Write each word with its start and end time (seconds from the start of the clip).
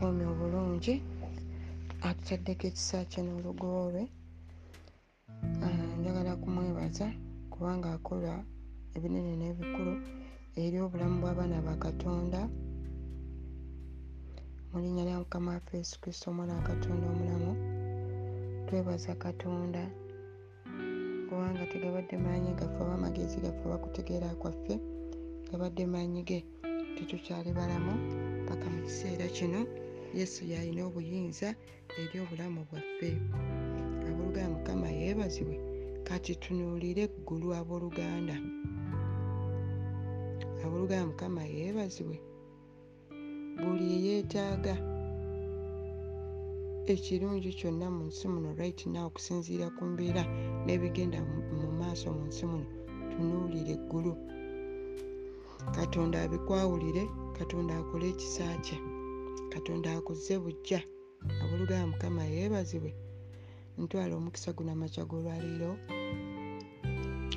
atukuumye 0.00 0.26
obulungi 0.32 0.94
atutaddeko 2.08 2.64
ekisa 2.70 2.98
kye 3.10 3.20
n'olugolwe 3.22 4.02
njagala 5.98 6.32
kumwebaza 6.42 7.06
kubanga 7.52 7.88
akola 7.96 8.32
ebinene 8.96 9.32
n'ebikulu 9.36 9.94
eri 10.62 10.76
obulamu 10.84 11.16
bw'abaana 11.22 11.58
ba 11.66 11.74
katonda. 11.84 12.40
Mu 14.70 14.76
linnya 14.82 15.04
lya 15.08 15.16
mukama 15.22 15.48
waffe 15.54 15.72
yesu 15.80 15.94
kristo 16.00 16.24
omwana 16.30 16.52
wa 16.58 16.64
katonda 16.70 17.04
omulamu 17.12 17.52
twebaza 18.66 19.12
katonda 19.24 19.82
kubanga 21.28 21.64
tegabadde 21.72 22.16
maanyi 22.24 22.50
gaffe 22.58 22.78
oba 22.82 22.94
amagezi 22.98 23.36
gaffe 23.44 23.62
oba 23.68 23.82
kutegeera 23.84 24.38
kwaffe 24.40 24.74
gabadde 25.48 25.84
maanyi 25.92 26.20
ge 26.28 26.38
tetukyali 26.96 27.50
balamu 27.58 27.94
paka 28.48 28.66
mu 28.72 28.80
kiseera 28.86 29.28
kino 29.38 29.60
yesu 30.18 30.44
yalina 30.52 30.82
obuyinza 30.88 31.48
eri 32.00 32.16
obulamu 32.22 32.60
bwaffe. 32.68 33.10
Abooluganda 34.08 34.54
mukama 34.54 34.88
yeebazibwe 35.00 35.56
kati 36.06 36.32
tunuulire 36.42 37.02
eggulu 37.08 37.48
abooluganda. 37.60 38.36
Abooluganda 40.64 41.06
mukama 41.10 41.42
yeebazibwe 41.54 42.16
buli 43.60 43.84
eyeetaaga 43.96 44.74
ekirungi 46.92 47.50
kyonna 47.58 47.86
mu 47.96 48.02
nsi 48.10 48.24
muno 48.32 48.50
right 48.60 48.80
now 48.92 49.06
okusinziira 49.06 49.66
ku 49.76 49.82
mbeera 49.90 50.22
n'ebigenda 50.64 51.18
mu 51.60 51.68
maaso 51.80 52.06
mu 52.16 52.22
nsi 52.30 52.44
muno. 52.50 52.68
Tunuulire 53.10 53.72
eggulu. 53.78 54.12
Katonda 55.76 56.16
abikwawulire 56.24 57.02
katonda 57.38 57.72
akole 57.80 58.06
ekisa 58.12 58.46
kye 58.64 58.78
katonda 59.54 59.88
akuze 59.98 60.34
bujja 60.44 60.80
abooluganda 61.42 61.86
mukama 61.92 62.22
yeebazibwe. 62.34 62.90
Ntwala 63.78 64.12
omukisa 64.16 64.50
guno 64.56 64.70
amakya 64.72 65.04
g'olwaleero 65.08 65.70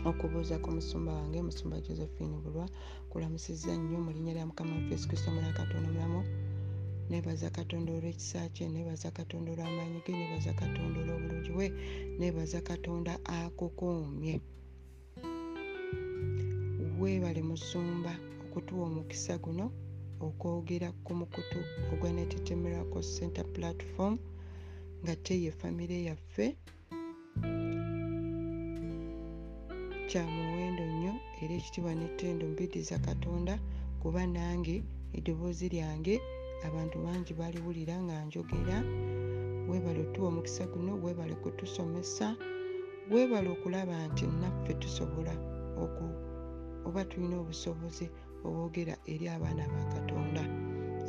okubuuza 0.10 0.56
ku 0.64 0.70
musumba 0.76 1.12
wange 1.18 1.40
musumba 1.48 1.84
josephine 1.86 2.36
bulwa 2.44 2.66
kulamusiza 3.10 3.72
nnyo 3.78 3.98
mu 4.06 4.12
linnya 4.16 4.34
lya 4.36 4.46
mukama 4.50 4.72
waffe 4.76 4.92
yesu 4.94 5.08
kristo 5.08 5.28
omulala 5.30 5.60
katonda 5.60 5.88
omulamu. 5.90 6.22
Nebaza 7.10 7.50
katonda 7.58 7.90
olw'ekisa 7.98 8.40
kye 8.56 8.66
nebaza 8.74 9.10
katonda 9.18 9.48
olw'amaanyi 9.52 10.00
ge 10.06 10.12
nebaza 10.20 10.52
katonda 10.62 10.98
olw'obulungi 11.02 11.52
bwe 11.56 11.68
nebaza 12.20 12.60
katonda 12.70 13.14
akukuumye. 13.38 14.36
Weebale 17.00 17.42
musumba 17.50 18.14
okutuwa 18.44 18.84
omukisa 18.88 19.36
guno 19.44 19.66
okwogera 20.28 20.90
ku 21.04 21.12
mukutu 21.20 21.60
ogwa 21.92 22.10
netetemerako 22.18 22.98
center 23.16 23.46
platform 23.56 24.16
nga 25.04 25.14
teye 25.26 25.52
famire 25.60 25.98
yaffe. 26.08 26.46
Kyamuwendo 30.10 30.84
nnyo 30.92 31.14
era 31.42 31.54
ekitiibwa 31.60 31.94
nettendo 32.02 32.44
mbiddiza 32.52 32.98
katonda 33.08 33.54
kuba 34.02 34.22
nange 34.36 34.76
eddoboozi 35.18 35.66
lyange 35.74 36.16
abantu 36.68 36.96
bangi 37.06 37.32
baliwulira 37.40 37.96
nga 38.04 38.16
njogera. 38.26 38.78
Weebale 39.70 40.00
otuwa 40.06 40.28
omukisa 40.32 40.64
guno 40.72 40.92
weebale 41.04 41.36
kutusomesa 41.44 42.28
weebale 43.12 43.50
okulaba 43.56 43.96
nti 44.08 44.24
naffe 44.42 44.74
tusobola 44.82 45.34
oku 45.84 46.06
oba 46.88 47.02
tulina 47.10 47.36
obusobozi 47.42 48.06
obwogera 48.46 48.96
eri 49.14 49.26
abaana 49.36 49.64
ba 49.74 49.84
katonda. 49.94 50.44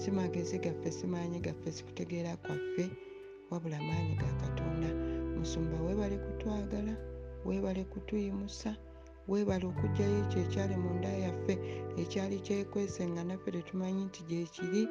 Si 0.00 0.10
magezi 0.10 0.58
gaffe 0.58 0.90
si 0.96 1.06
maanyi 1.06 1.38
gaffe 1.46 1.72
sikutegeera 1.72 2.36
kwaffe 2.36 2.84
wabula 3.50 3.78
maanyi 3.88 4.14
ga 4.22 4.32
katonda. 4.42 4.88
Musumba 5.38 5.76
weebale 5.84 6.16
kutwagala 6.18 6.94
weebale 7.44 7.84
kutuyimusa 7.84 8.76
weebale 9.28 9.64
okugjayo 9.72 10.16
ekyo 10.22 10.38
ekyali 10.44 10.76
mu 10.82 10.90
nda 10.98 11.12
yaffe 11.24 11.54
ekyali 12.02 12.36
kyekwese 12.46 13.02
nga 13.10 13.22
naffe 13.28 13.48
tetumanyi 13.54 14.02
nti 14.08 14.20
gyekiri 14.28 14.82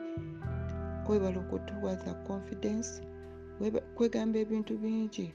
weebale 1.08 1.38
okutuwaza 1.44 2.12
confidence 2.28 2.92
kwegamba 3.96 4.38
ebintu 4.44 4.74
bingi 4.84 5.28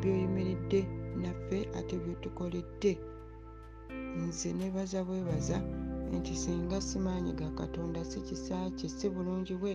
byoyimiridde 0.00 0.80
naffe 1.22 1.58
ate 1.78 1.94
byetukoledde 2.02 2.92
nze 4.22 4.50
nebaza 4.58 5.00
bwebaza 5.06 5.58
nti 6.16 6.32
singa 6.42 6.80
simaanyi 6.80 7.32
ga 7.32 7.48
katonda 7.50 8.04
si 8.04 8.20
kisaakye 8.20 8.88
si 8.88 9.06
bulungi 9.14 9.54
bwe 9.60 9.72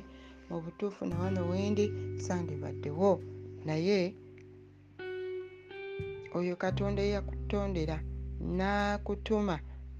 mu 0.50 0.58
butuufu 0.64 1.06
nawano 1.06 1.42
wendi 1.50 1.86
sandibaddewo. 2.26 3.12
Naye 3.66 4.00
oyo 6.38 6.56
katonda 6.64 7.02
eyakutondera 7.08 7.98
n'akutuma 8.58 9.56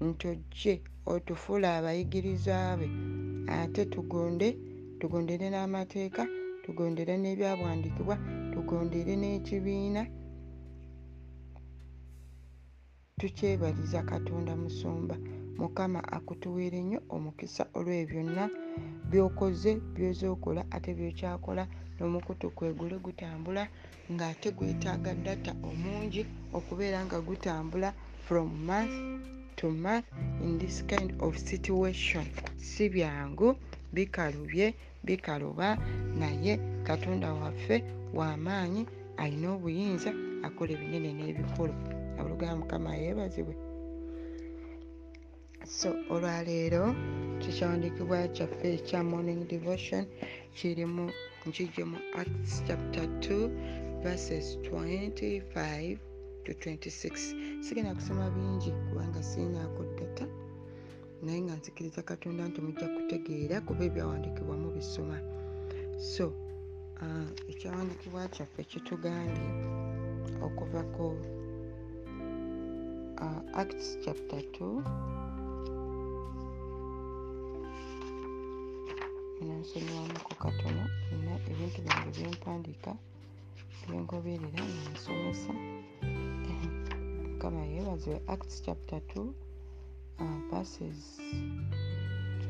nti 0.06 0.24
ojje 0.32 0.74
otufuule 1.12 1.66
abayigiriza 1.78 2.56
be. 2.78 2.88
Ate 3.58 3.82
tugonde 3.92 4.48
tugondere 5.00 5.46
n'amateeka 5.50 6.22
tugondere 6.64 7.14
n'ebyabwandikibwa 7.18 8.16
tugondere 8.52 9.12
n'ekibiina 9.20 10.02
tukyebaliza 13.18 14.00
katonda 14.02 14.52
musumba 14.62 15.16
mukama 15.60 16.00
akutuweere 16.16 16.80
nnyo 16.82 17.00
omukisa 17.14 17.62
olw'ebyo 17.78 18.20
byonna 18.22 18.44
byokoze 19.10 19.70
byoza 19.94 20.26
okola 20.34 20.62
ate 20.76 20.90
byokyakola 20.98 21.64
n'omukutu 21.96 22.46
kwegule 22.56 22.96
gutambula 23.06 23.62
ng'ate 24.12 24.48
gwetaaga 24.56 25.12
data 25.26 25.52
omungi 25.68 26.22
okubeera 26.56 26.98
nga 27.06 27.18
gutambula 27.28 27.88
from 28.26 28.48
month 28.68 28.94
to 29.58 29.66
month 29.84 30.06
in 30.44 30.58
this 30.58 30.76
kind 30.90 31.10
of 31.24 31.32
situation. 31.50 32.26
Si 32.56 32.84
byangu 32.94 33.48
bikalubye 33.94 34.66
bikaluba 35.06 35.68
naye 36.20 36.52
katonda 36.86 37.28
waffe 37.40 37.76
w'amaanyi 38.16 38.82
alina 39.22 39.48
obuyinza 39.54 40.10
akola 40.46 40.70
ebinene 40.76 41.10
n'ebikulu 41.14 41.74
abuluganda 42.18 42.58
mukama 42.60 42.90
yeebazibwe 43.00 43.54
so 45.68 45.88
olwaleero 46.10 46.94
kikyawandiikibwa 47.40 48.18
kyaffe 48.28 48.68
ekya 48.78 49.00
morning 49.10 49.40
devotion 49.52 50.04
kirimu 50.56 51.04
nkijje 51.46 51.84
mu 51.90 51.98
acts 52.20 52.52
chapter 52.66 53.04
2 53.04 54.02
verses 54.02 54.56
25 54.56 55.98
to 56.44 56.52
26 56.52 57.62
sigenda 57.64 57.94
kusoma 57.94 58.30
bingi 58.30 58.70
kubanga 58.70 59.22
siinaako 59.22 59.82
ddata 59.84 60.26
naye 61.22 61.40
nga 61.42 61.54
nzikiriza 61.56 62.02
katonda 62.02 62.48
nti 62.48 62.60
mujja 62.64 62.88
kutegeera 62.94 63.56
kuba 63.60 63.82
ebyawandiikibwa 63.88 64.56
mu 64.62 64.68
bisoma 64.76 65.16
so 66.12 66.24
uh, 67.02 67.28
ekyawandiikibwa 67.52 68.28
kyaffe 68.34 68.62
kitugambye 68.70 69.48
okuva 70.46 70.82
ku 70.94 71.06
uh, 73.24 73.40
acts 73.60 73.86
chapter 74.04 74.40
2 74.40 75.27
nansomyamuku 79.46 80.32
katono 80.42 80.84
nina 81.10 81.34
ebintu 81.50 81.78
byange 81.84 82.10
byempandiika 82.16 82.92
byengoberera 83.86 84.62
nensomesa 84.72 85.52
mukama 87.30 87.62
yeebazibwe 87.72 88.18
acts 88.34 88.56
chapter 88.66 88.98
2 88.98 89.02
uh, 90.22 90.38
verses 90.50 90.98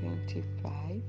25 0.01 1.01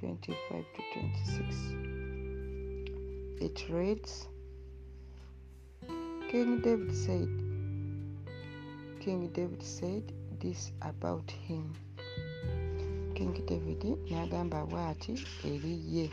25 0.00 0.64
to 0.74 0.80
26 0.94 3.46
it 3.46 3.58
reads 3.74 4.12
king 6.30 6.50
david 6.62 6.92
said 7.04 7.30
king 9.00 9.32
david 9.32 9.62
said 9.62 10.02
this 10.40 10.72
about 10.80 11.30
him 11.30 11.64
king 13.18 13.34
david 13.50 13.82
n'agamba 14.10 14.58
bw'ati 14.70 15.12
eri 15.50 15.74
ye. 15.94 16.06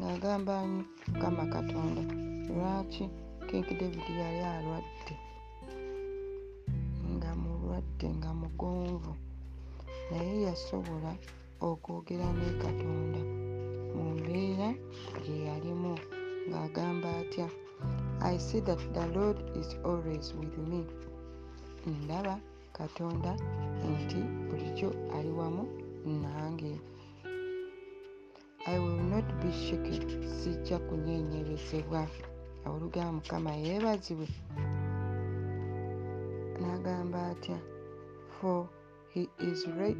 Ng'agamba 0.00 0.54
mukama 0.64 1.44
katonda 1.54 2.02
lwaki 2.48 3.04
king 3.48 3.68
david 3.80 4.06
yali 4.20 4.40
alwadde? 4.54 5.14
Nga 7.12 7.30
mulwadde 7.42 8.06
nga 8.16 8.30
mugonvu. 8.40 9.12
Naye 10.08 10.34
yasobola 10.48 11.12
okwogera 11.68 12.28
ne 12.38 12.48
katonda 12.64 13.20
mu 13.94 14.04
mbeera 14.16 14.68
gye 15.22 15.36
yalimu. 15.46 15.92
Ng'agamba 16.48 17.08
atya 17.20 17.46
i 18.32 18.36
see 18.40 18.64
that 18.64 18.80
the 18.96 19.04
lord 19.12 19.36
is 19.60 19.76
always 19.84 20.32
with 20.40 20.56
me. 20.68 20.80
Ndaba 21.84 22.40
katonda 22.72 23.36
nti 23.92 24.20
bulijjo 24.48 24.88
ali 25.16 25.32
wamu 25.40 25.83
nange. 26.06 26.80
I 28.66 28.78
will 28.78 29.02
not 29.02 29.24
be 29.40 29.52
shaken. 29.52 30.28
Sijja 30.28 30.78
kunyenyerezebwa. 30.78 32.08
Awolugaba 32.64 33.12
mukama 33.12 33.52
yeebazibwe. 33.52 34.28
N'agamba 36.60 37.26
atya 37.26 37.58
for 38.40 38.68
he 39.12 39.28
is 39.38 39.66
right, 39.78 39.96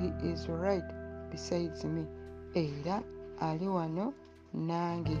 he 0.00 0.28
is 0.28 0.48
right 0.48 0.84
besides 1.30 1.84
me. 1.84 2.06
Era 2.54 3.02
ali 3.40 3.66
wano 3.66 4.14
nange. 4.54 5.18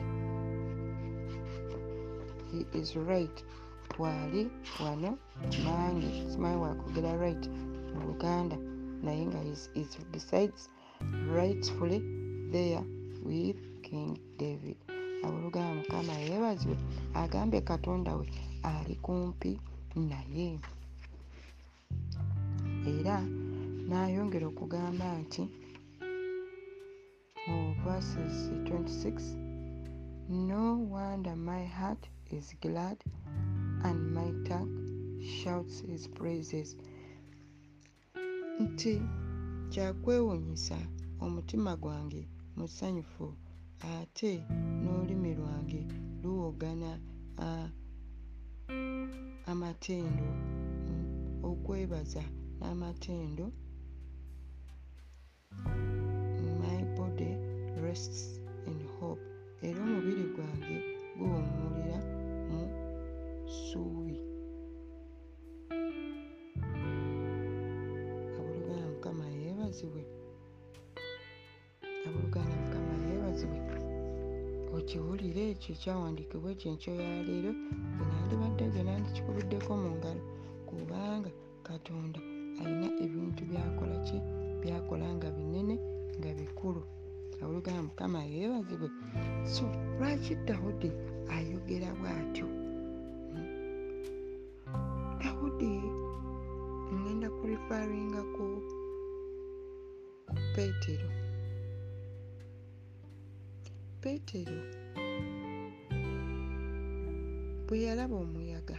He 2.52 2.78
is 2.78 2.96
right. 2.96 3.44
Bw'ali 3.88 4.50
wano 4.84 5.18
nange. 5.64 6.30
Simanyi 6.30 6.62
wakwogera 6.62 7.16
right 7.16 7.48
mu 7.94 8.06
luganda 8.06 8.56
naye 9.06 9.22
nga 9.30 9.40
is, 9.52 9.70
is 9.74 9.90
besides 10.12 10.68
rightfully 11.38 12.00
there 12.52 12.82
with 13.22 13.56
king 13.82 14.18
david. 14.38 14.76
Awolugaba 15.24 15.74
mukama 15.74 16.12
yeebazibwe 16.26 16.76
agambye 17.14 17.60
katonda 17.60 18.16
we 18.18 18.26
ali 18.62 18.94
kumpi 19.04 19.52
naye. 20.10 20.58
Era 22.94 23.16
n'ayongera 23.88 24.46
okugamba 24.52 25.06
nti 25.22 25.42
mu 27.46 27.58
verses 27.84 28.34
26 28.64 29.46
no 30.48 30.62
wonder 30.94 31.36
my 31.36 31.62
heart 31.78 32.02
is 32.36 32.46
glad 32.60 32.98
and 33.86 33.98
my 34.18 34.28
tongue 34.48 34.74
shouts 35.22 35.80
his 35.90 36.08
praises 36.18 36.76
nti 38.64 38.92
kyakwewuunyisa 39.72 40.78
omutima 41.24 41.72
gwange 41.82 42.22
musanyufu 42.56 43.26
ate 43.94 44.32
n'olulimi 44.82 45.30
lwange 45.38 45.80
luwogana 46.22 46.90
amatendo 49.52 50.28
okwebaza 51.48 52.24
n'amatendo. 52.58 53.46
My 56.60 56.78
body 56.96 57.32
rests 57.84 58.20
in 58.70 58.78
hope. 58.98 59.24
Era 59.66 59.78
omubiri 59.86 60.24
gwange 60.34 60.76
guwummulira 61.18 61.65
ekyo 75.56 75.70
ekyawandiikibwa 75.74 76.48
ekyo 76.54 76.66
enkyo 76.72 76.92
ya 77.00 77.10
leero 77.26 77.52
bwe 77.96 78.04
nandibadde 78.10 78.64
gwe 78.72 78.82
nandikikubiddeko 78.86 79.70
mu 79.82 79.88
ngalo 79.96 80.22
kubanga 80.68 81.30
katonda 81.66 82.20
alina 82.60 82.88
ebintu 83.04 83.42
byakola 83.50 83.96
ki? 84.06 84.18
Byakola 84.60 85.06
nga 85.16 85.28
binene 85.36 85.74
nga 86.18 86.30
bikulu. 86.38 86.82
Awoluganda 87.40 87.82
mukama 87.88 88.20
yeebazibwe. 88.32 88.88
So 89.52 89.64
lwaki 89.98 90.32
dawudi 90.46 90.90
ayogera 91.34 91.88
bw'atyo? 91.98 92.46
Dawudi 95.20 95.72
ngenda 96.96 97.28
kurifaringa 97.36 98.20
ku 98.34 98.44
peetero. 100.54 101.08
Peetero 104.00 104.60
yalaba 108.06 108.22
omuyaga. 108.22 108.78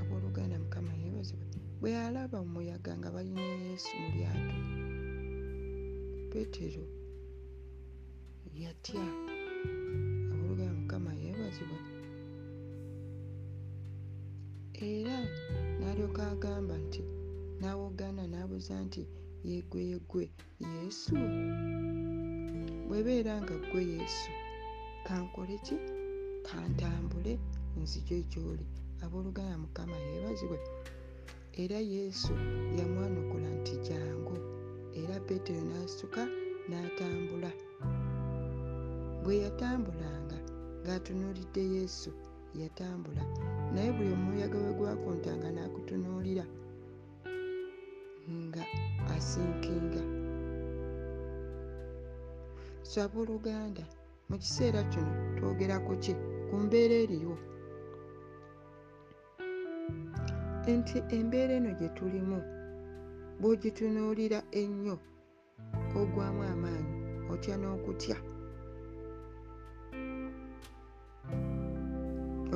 Abooluganda 0.00 0.56
mukama 0.62 0.92
yeebazibwe 1.00 1.46
bwe 1.80 1.90
yalaba 1.96 2.36
omuyaga 2.44 2.92
nga 2.98 3.08
balina 3.14 3.42
yesu 3.66 3.90
mu 4.00 4.08
lyato 4.14 4.58
peetero 6.30 6.84
yatya. 8.62 9.04
Abooluganda 10.32 10.74
mukama 10.80 11.10
yeebazibwe 11.22 11.78
era 14.90 15.16
n'alyoka 15.78 16.22
agamba 16.32 16.74
nti 16.84 17.02
n'awogaana 17.58 18.22
n'abuuza 18.30 18.74
nti 18.86 19.02
yeegwe 19.46 19.80
yeggwe 19.90 20.24
yesu? 20.74 21.14
Bwebeera 22.86 23.34
nga 23.42 23.54
ggwe 23.62 23.82
yesu 23.94 24.30
kankole 25.06 25.56
ki 25.66 25.76
kantambule 26.46 27.32
nzije 27.82 28.16
gy'oli 28.30 28.64
abooluganda 29.04 29.56
mukama 29.64 29.96
yeebazibwe. 30.06 30.58
Era 31.62 31.78
yesu 31.94 32.32
yamwanukula 32.78 33.48
nti 33.58 33.74
jangu 33.86 34.36
era 35.00 35.14
peetero 35.26 35.62
n'asituka 35.68 36.22
n'atambula. 36.68 37.50
Bwe 39.22 39.34
yatambulanga 39.44 40.38
ng'atunuulidde 40.82 41.62
yesu 41.76 42.10
yatambula. 42.60 43.22
Naye 43.72 43.90
buli 43.96 44.10
omuyaga 44.16 44.58
we 44.64 44.70
gwakuntanga 44.78 45.48
n'akutunuulira 45.52 46.44
nga 48.44 48.64
asinkinga. 49.14 50.02
So 52.90 52.96
abooluganda 53.06 53.84
mu 54.28 54.36
kiseera 54.42 54.80
kino 54.92 55.12
twogera 55.36 55.76
ku 55.86 55.92
ki? 56.02 56.14
Ku 56.48 56.54
mbeera 56.64 56.94
eriwo 57.04 57.36
nti 60.78 60.96
embeera 61.16 61.52
eno 61.58 61.70
gye 61.78 61.88
tulimu 61.96 62.38
bw'ogitunuulira 63.40 64.38
ennyo 64.60 64.96
ogwamu 66.00 66.42
amaanyi 66.52 66.94
otya 67.32 67.54
n'okutya? 67.60 68.16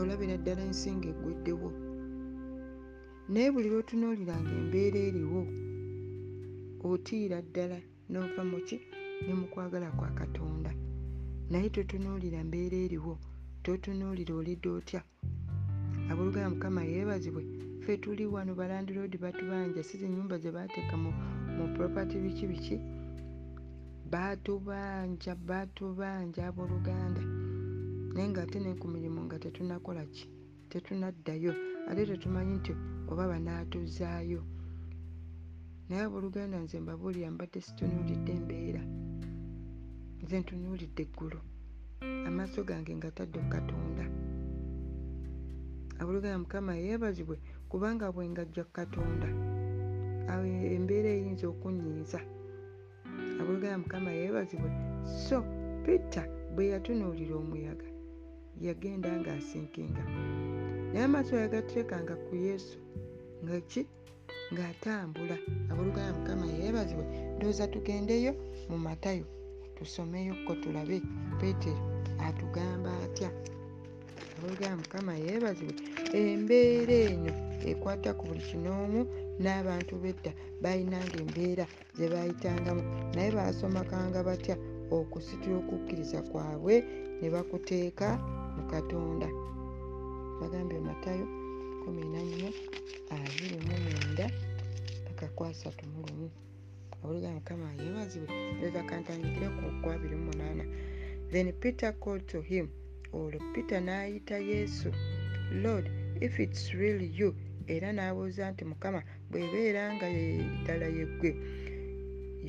Olabira 0.01 0.37
ddala 0.39 0.63
ensinga 0.69 1.09
eggweddewo 1.13 1.69
naye 3.33 3.49
buli 3.53 3.69
lw'otunuuliranga 3.73 4.53
embeera 4.61 4.99
eriwo 5.09 5.41
otiira 6.91 7.39
ddala 7.47 7.79
n'ova 8.11 8.43
mu 8.51 8.59
ki? 8.67 8.77
Ne 9.27 9.33
mu 9.39 9.47
kwagala 9.53 9.89
kwa 9.99 10.09
katonda 10.19 10.71
naye 11.51 11.69
totunuulira 11.71 12.45
mbeera 12.45 12.77
eriwo 12.87 13.15
totunuulira 13.65 14.33
olidde 14.41 14.69
otya. 14.79 15.01
Abooluganda 16.11 16.51
mukama 16.55 16.83
yeebazibwe 16.91 17.43
ffe 17.81 17.95
tuli 18.03 18.25
wano 18.35 18.53
balandiroodi 18.61 19.17
batubanja 19.25 19.81
si 19.83 19.95
zinyumba 20.01 20.37
ze 20.43 20.51
baateeka 20.57 20.97
mu, 21.03 21.11
propati 21.75 22.17
biki 22.25 22.47
biki? 22.51 22.77
Baatubanja 24.13 25.33
baatubanja 25.49 26.41
abooluganda. 26.49 27.23
Naye 28.13 28.29
ngaate 28.29 28.59
ne 28.61 28.75
ku 28.81 28.87
mirimu 28.89 29.21
nga 29.25 29.37
tetunakola 29.43 30.05
ki? 30.15 30.25
Tetunaddayo. 30.71 31.53
Ate 31.89 32.03
tetumanyi 32.07 32.55
nti 32.61 32.73
oba 33.11 33.25
banaatuzaayo. 33.31 34.41
Naye 35.89 36.03
abooluganda 36.05 36.57
nze 36.61 36.77
mbabuulira 36.81 37.31
mbadde 37.31 37.61
situnuulidde 37.61 38.33
embeera 38.39 38.83
nze 40.23 40.37
ntunuulidde 40.41 41.03
eggulu 41.07 41.39
amaaso 42.29 42.61
gange 42.69 42.93
nga 42.97 43.11
tadde 43.17 43.39
ku 43.43 43.49
katonda. 43.57 44.05
Abulugaya 46.01 46.39
mukama 46.39 46.73
yeebazibwe 46.85 47.37
kubanga 47.71 48.07
bwe 48.15 48.25
ngajja 48.33 48.63
ku 48.65 48.73
katonda. 48.79 49.29
Awo 50.31 50.45
embeera 50.77 51.11
eyinza 51.17 51.47
okunyiiza. 51.53 52.21
Abulugaya 53.41 53.83
mukama 53.83 54.11
yeebazibwe. 54.19 54.71
So 55.27 55.39
peter 55.85 56.27
bwe 56.55 56.65
yatunuulira 56.73 57.35
omuyaga 57.43 57.89
yagenda 58.65 59.11
ng'asinkinga. 59.21 60.03
Naye 60.91 61.05
amaaso 61.09 61.33
yagateekanga 61.43 62.15
ku 62.27 62.33
yesu 62.47 62.79
nga 63.43 63.57
ki? 63.71 63.83
Ng'atambula. 64.53 65.37
Abulugaya 65.71 66.11
mukama 66.19 66.47
yeebazibwe. 66.59 67.05
Ndowooza 67.37 67.65
tugendeyo 67.73 68.33
mu 68.71 68.79
matayo 68.87 69.27
tusomeyokko 69.79 70.53
tulabe 70.63 70.99
peetero 71.39 71.83
atugamba 72.27 72.91
atya? 73.05 73.31
Abulugaya 74.39 74.77
mukama 74.77 75.13
yeebazibwe 75.25 75.75
embeera 76.19 76.97
eno 77.11 77.33
ekwata 77.71 78.11
ku 78.19 78.23
buli 78.29 78.43
kinoomu 78.49 79.01
n'abantu 79.43 79.93
b'edda 80.03 80.33
balinanga 80.63 81.17
embeera 81.25 81.65
ze 81.97 82.07
bayitangamu. 82.13 82.83
Naye 83.15 83.31
baasomakanga 83.37 84.19
batya 84.29 84.55
okusitula 84.97 85.57
okukkiriza 85.63 86.19
kwabwe 86.31 86.75
ne 87.19 87.29
bakuteeka 87.35 88.09
mu 88.55 88.63
katonda. 88.73 89.29
Bagambye 90.41 90.79
matayo 90.89 91.27
14 91.85 94.27
paka 95.07 95.27
kwasatu 95.37 95.83
mu 95.93 96.01
abulugaya 97.03 97.35
mukama 97.39 97.67
yeebazibwe 97.81 98.29
leka 98.61 98.83
kantandikire 98.91 99.49
ku 99.59 99.65
28 99.83 100.65
then 101.33 101.53
peter 101.61 101.93
called 102.03 102.25
to 102.27 102.41
him 102.41 102.67
olwo 103.13 103.39
peter 103.55 103.81
n'ayita 103.81 104.37
yesu. 104.53 104.89
Lord 105.65 105.91
if 106.21 106.39
its 106.41 106.75
really 106.75 107.09
you 107.19 107.35
era 107.75 107.89
n'abuuza 107.93 108.51
nti 108.53 108.65
mukama 108.71 109.01
bw'ebeera 109.31 109.83
nga 109.95 110.07
ddala 110.61 110.87
yeggwe 110.99 111.31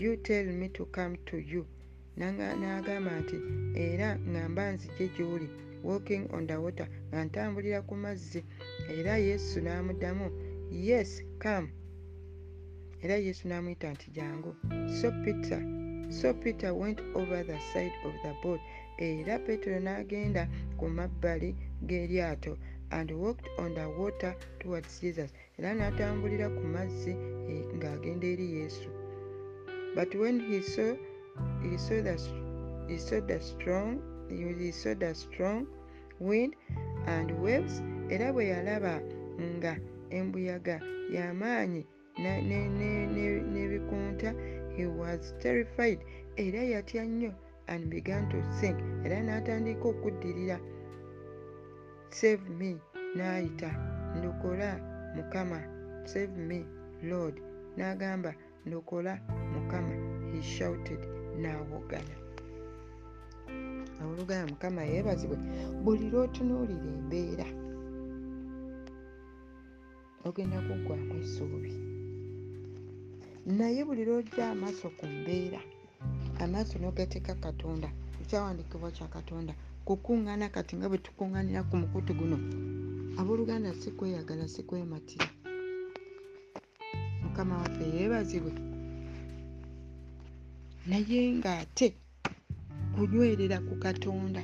you 0.01 0.12
tell 0.27 0.48
me 0.60 0.68
to 0.77 0.84
come 0.96 1.15
to 1.29 1.38
you. 1.51 1.63
N'agamba 2.18 3.12
nti 3.22 3.38
era 3.88 4.08
ŋŋamba 4.32 4.63
nzije 4.74 5.06
gy'oli 5.15 5.48
walking 5.88 6.24
on 6.36 6.44
the 6.48 6.58
water 6.63 6.88
nga 7.08 7.20
ntambulira 7.25 7.79
ku 7.88 7.96
mazzi. 8.03 8.41
Era 8.98 9.13
yesu 9.27 9.56
n'amuddamu 9.62 10.27
yes 10.88 11.10
come 11.44 11.68
era 13.03 13.15
yesu 13.15 13.48
n'amuyita 13.48 13.88
nti 13.96 14.08
jangu 14.12 14.51
so 14.98 15.08
peter 15.24 15.62
so 16.10 16.34
peter 16.34 16.72
went 16.74 17.00
over 17.15 17.39
the 17.46 17.60
side 17.72 17.96
of 18.08 18.13
the 18.24 18.34
boat 18.44 18.62
era 18.98 19.39
petero 19.39 19.79
n'agenda 19.79 20.44
ku 20.77 20.86
mabbali 20.98 21.56
g'eryato 21.88 22.53
and 22.91 23.12
walked 23.12 23.48
on 23.58 23.74
the 23.75 23.88
water 24.00 24.36
towards 24.60 25.00
jesus 25.01 25.32
era 25.58 25.74
n'atambulira 25.74 26.48
ku 26.50 26.63
mazzi 26.75 27.13
ng'agenda 27.75 28.27
eri 28.34 28.48
yesu. 28.60 28.89
But 29.96 30.13
when 30.15 30.39
he 30.39 30.62
saw, 30.62 30.94
he 31.63 31.77
saw, 31.77 32.01
the, 32.01 32.15
he 32.88 32.98
saw 32.98 33.20
the 33.22 33.39
strong 33.41 34.01
he 34.29 34.72
saw 34.72 34.94
the 34.94 35.15
strong 35.15 35.65
wind 36.20 36.53
and 37.08 37.32
waves 37.41 37.82
era 38.10 38.34
bwe 38.34 38.48
yalaba 38.53 39.01
nga 39.58 39.74
embuyaga 40.10 40.77
y'amaanyi 41.13 41.86
n'ebikunta 42.20 44.34
he 44.76 44.86
was 44.86 45.34
terrified. 45.40 46.00
Era 46.38 46.64
yatya 46.64 47.06
nnyo 47.06 47.34
and 47.68 47.90
began 47.90 48.30
to 48.30 48.38
sink 48.60 48.80
era 49.06 49.22
n'atandika 49.22 49.88
okuddirira. 49.88 50.60
Save 52.10 52.50
me 52.50 52.78
n'ayita. 53.16 53.70
Ndokola 54.18 54.80
mukama. 55.16 55.62
Save 56.06 56.38
me 56.38 56.66
lord. 57.04 57.42
N'agamba 57.78 58.34
ndokola 58.66 59.20
mukama. 59.54 59.94
He 60.32 60.42
shouted 60.42 61.00
n'awogana. 61.38 62.16
Awolugaya 64.02 64.48
mukama 64.48 64.84
yeebazibwe. 64.84 65.38
Buli 65.84 66.10
lw'otunuulira 66.10 66.90
embeera 66.98 67.46
ogenda 70.26 70.62
kuggwamu 70.62 71.16
essuubi 71.22 71.88
naye 73.58 73.82
buli 73.88 74.03
lw'ojja 74.06 74.44
amaaso 74.53 74.88
ku 74.98 75.06
mbeera 75.15 75.62
amaaso 76.44 76.75
n'ogateeka 76.77 77.34
katonda 77.46 77.89
ekyawandiikibwa 78.22 78.89
kya 78.96 79.08
katonda 79.15 79.53
kukuŋŋaana 79.88 80.48
kati 80.56 80.74
nga 80.77 80.88
bwe 80.89 81.00
tukuŋŋaanira 81.06 81.62
ku 81.70 81.75
mukutu 81.82 82.12
guno. 82.20 82.38
Abooluganda 83.20 83.70
si 83.79 83.89
kweyagala 83.98 84.46
si 84.53 84.62
kwematira. 84.68 85.27
Mukama 87.24 87.53
waffe 87.62 87.86
yeebazibwe. 87.96 88.51
Naye 90.89 91.20
ng'ate 91.38 91.88
kunywerera 92.94 93.58
ku 93.68 93.74
katonda 93.86 94.41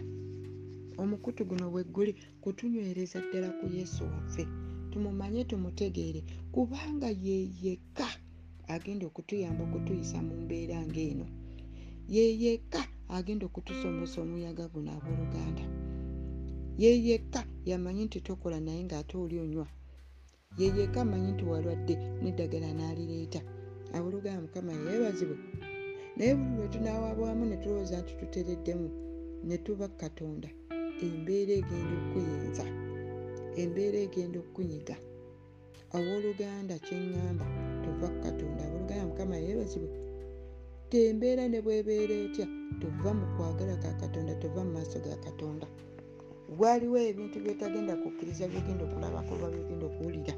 omukutu 1.02 1.42
guno 1.50 1.66
bwe 1.74 1.84
guli 1.94 2.14
kutunywereza 2.42 3.18
ddala 3.26 3.50
ku 3.58 3.66
yesu 3.78 4.02
waffe. 4.12 4.44
Tumumanye 4.92 5.42
tumutegeere 5.50 6.22
kubanga 6.54 7.10
ye 7.26 7.38
yekka 7.64 8.08
agenda 8.68 9.06
okutuyamba 9.06 9.62
okutuyisa 9.64 10.18
mu 10.28 10.36
mbeera 10.44 10.78
ng'eno. 10.88 11.26
Ye 12.10 12.26
yekka 12.44 12.82
agenda 13.18 13.44
okutusomosa 13.46 14.22
omuyaga 14.22 14.66
guno 14.74 14.90
abooluganda 14.98 15.66
ye 16.78 16.92
yekka 17.08 17.42
yamanyi 17.70 18.04
nti 18.06 18.20
tokola 18.28 18.60
naye 18.60 18.82
ng'ate 18.84 19.16
oli 19.24 19.36
onywa. 19.44 19.68
Ye 20.60 20.68
yekka 20.78 21.00
amanyi 21.02 21.30
nti 21.32 21.44
walwadde 21.52 21.96
n'eddagala 22.22 22.70
n'alireeta. 22.78 23.42
Abooluganda 23.96 24.42
mukama 24.46 24.72
yeebazibwe. 24.74 25.38
Naye 26.16 26.32
buli 26.38 26.54
lwe 26.58 26.68
tunaawabwamu 26.74 27.44
ne 27.46 27.58
tulowooza 27.62 27.98
nti 28.02 28.14
tutereddemu 28.20 28.88
ne 29.48 29.58
tuba 29.66 29.88
katonda. 30.02 30.50
Embeera 31.06 31.54
egenda 31.60 31.96
okuyinza 32.02 32.66
embeera 33.62 33.98
egenda 34.06 34.38
okunyiga. 34.44 34.96
Awooluganda 35.96 36.76
kyeŋŋamba 36.86 37.46
tova 37.96 38.08
ku 38.14 38.20
katonda 38.28 38.62
abooluganda 38.64 39.08
mukama 39.08 39.36
yeebazibwe 39.38 39.90
tembeera 40.90 41.48
ne 41.48 41.60
bwebeera 41.62 42.16
etya 42.26 42.46
tova 42.80 43.12
mu 43.20 43.26
kwagala 43.36 43.76
ka 43.84 43.92
katonda 44.02 44.36
tova 44.42 44.64
mu 44.64 44.72
maaso 44.76 45.00
ga 45.00 45.16
katonda. 45.26 45.68
Waliwo 46.60 46.98
ebintu 47.10 47.38
byotagenda 47.44 47.94
kukkiriza 48.02 48.48
byogenda 48.52 48.84
okulabako 48.86 49.32
oba 49.36 49.48
byogenda 49.54 49.86
okuwulira. 49.88 50.34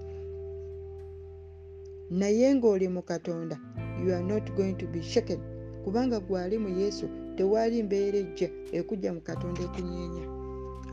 Naye 2.20 2.48
ng'oli 2.56 2.88
mu 2.96 3.02
katonda 3.02 3.56
you 4.00 4.14
are 4.16 4.24
not 4.24 4.46
going 4.56 4.76
to 4.82 4.86
be 4.88 5.02
shaken. 5.02 5.42
Kubanga 5.84 6.20
gwali 6.20 6.56
mu 6.58 6.70
yesu 6.80 7.06
tewali 7.36 7.84
mbeera 7.84 8.18
ejja 8.24 8.50
ekujja 8.78 9.10
mu 9.16 9.22
katonda 9.22 9.62
ekunyeenya. 9.68 10.24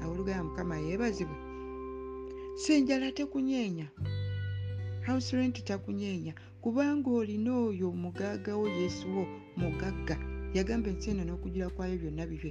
Awolugaya 0.02 0.42
mukama 0.44 0.76
yeebazibwe. 0.84 1.36
Senjala 2.62 3.12
tekunyeenya. 3.12 3.86
House 5.06 5.36
rent 5.36 5.64
takunyeenya 5.64 6.34
kubanga 6.64 7.10
olina 7.20 7.52
oyo 7.68 7.86
omugaggawo 7.92 8.64
yesu 8.80 9.04
wo 9.14 9.24
mugagga 9.60 10.16
yagamba 10.56 10.88
ensi 10.92 11.06
eno 11.12 11.22
n'okugira 11.24 11.68
kwayo 11.74 11.94
byonna 12.00 12.24
bibe 12.30 12.50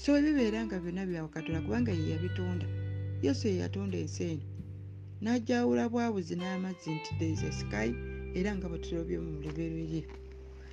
so 0.00 0.08
ebibeera 0.18 0.58
nga 0.64 0.76
byonna 0.82 1.02
byawe 1.08 1.28
katonda 1.34 1.64
kubanga 1.64 1.90
ye 1.98 2.04
yabitonda. 2.12 2.66
Yesu 3.24 3.42
ye 3.50 3.56
yatonda 3.62 3.96
ensi 3.98 4.22
eno 4.30 4.46
n'ajawula 5.22 5.84
bwabuzi 5.92 6.34
n'amazzi 6.38 6.88
nti 6.96 7.10
there 7.18 7.50
sky 7.58 7.90
era 8.38 8.50
nga 8.56 8.66
bwe 8.70 8.78
tulobye 8.84 9.18
mu 9.24 9.30
luberye 9.44 10.02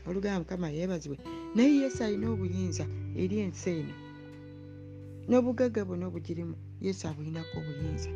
olugamba 0.07 0.41
mukama 0.41 0.67
yeebazibwe 0.75 1.17
naye 1.55 1.73
yesu 1.81 1.99
alina 2.05 2.27
obuyinza 2.33 2.85
eri 3.21 3.35
ensi 3.45 3.69
eno 3.79 3.95
n'obugagga 5.27 5.81
bwonna 5.87 6.05
obugirimu 6.09 6.55
yesu 6.85 7.01
abulinako 7.09 7.53
obuyinza 7.61 8.11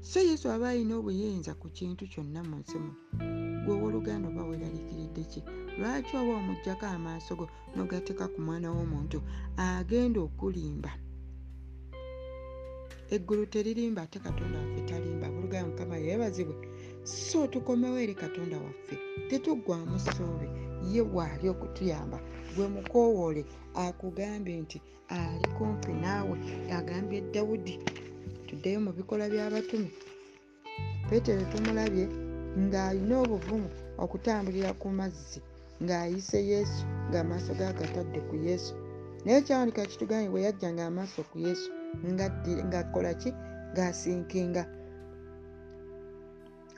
so 0.00 0.20
yesu 0.20 0.50
aba 0.50 0.68
alina 0.68 0.96
obuyinza 0.96 1.54
ku 1.54 1.68
kintu 1.68 2.06
kyonna 2.12 2.40
mu 2.48 2.56
nsi 2.60 2.76
muno 2.78 2.94
gwe 3.64 3.74
owooluganda 3.76 4.28
oba 4.28 4.48
weeraliikiridde 4.48 5.22
ki? 5.30 5.40
Lwaki 5.78 6.16
oba 6.16 6.32
omugjako 6.40 6.86
amaaso 6.86 7.36
go 7.38 7.46
n'ogateeka 7.74 8.26
ku 8.32 8.38
mwana 8.46 8.68
w'omuntu 8.74 9.18
agenda 9.56 10.18
okulimba? 10.20 10.92
Eggulu 13.14 13.44
teririmba 13.52 14.02
ate 14.02 14.18
katonda 14.18 14.58
waffe 14.58 14.80
talimba. 14.88 15.26
Bulugaya 15.34 15.66
mukama 15.66 15.96
yeebazibwe 15.96 16.54
so 17.04 17.46
tukomewo 17.46 17.98
eri 18.04 18.14
katonda 18.14 18.56
waffe 18.64 18.96
tetuggwamu 19.28 19.98
ssuubi. 19.98 20.48
Ye 20.92 21.00
waali 21.00 21.48
okutuyamba 21.48 22.18
gwe 22.54 22.66
mukoowoole 22.74 23.42
akugambe 23.74 24.52
nti 24.62 24.78
ali 25.08 25.48
kumpi 25.56 25.92
naawe 25.92 26.36
agambye 26.78 27.20
dawudi 27.32 27.74
tuddeyo 28.48 28.78
mu 28.80 28.90
bikola 28.96 29.24
by'abatumi 29.32 29.90
peetero 31.08 31.42
tumulabye 31.52 32.04
ng'alina 32.64 33.14
obuvumu 33.24 33.68
okutambulira 34.02 34.70
ku 34.80 34.88
mazzi 34.98 35.40
ng'ayise 35.84 36.38
yesu 36.52 36.82
ng'amaaso 37.10 37.52
gaagatadde 37.60 38.20
ku 38.28 38.34
yesu. 38.46 38.72
Naye 39.24 39.40
kyawandika 39.46 39.90
kitugambye 39.90 40.28
bwe 40.30 40.44
yajja 40.46 40.68
ng'amaaso 40.74 41.20
ku 41.30 41.36
yesu 41.46 41.68
ng'akola 42.68 43.12
ki? 43.20 43.30
Ng'asinkinga 43.72 44.62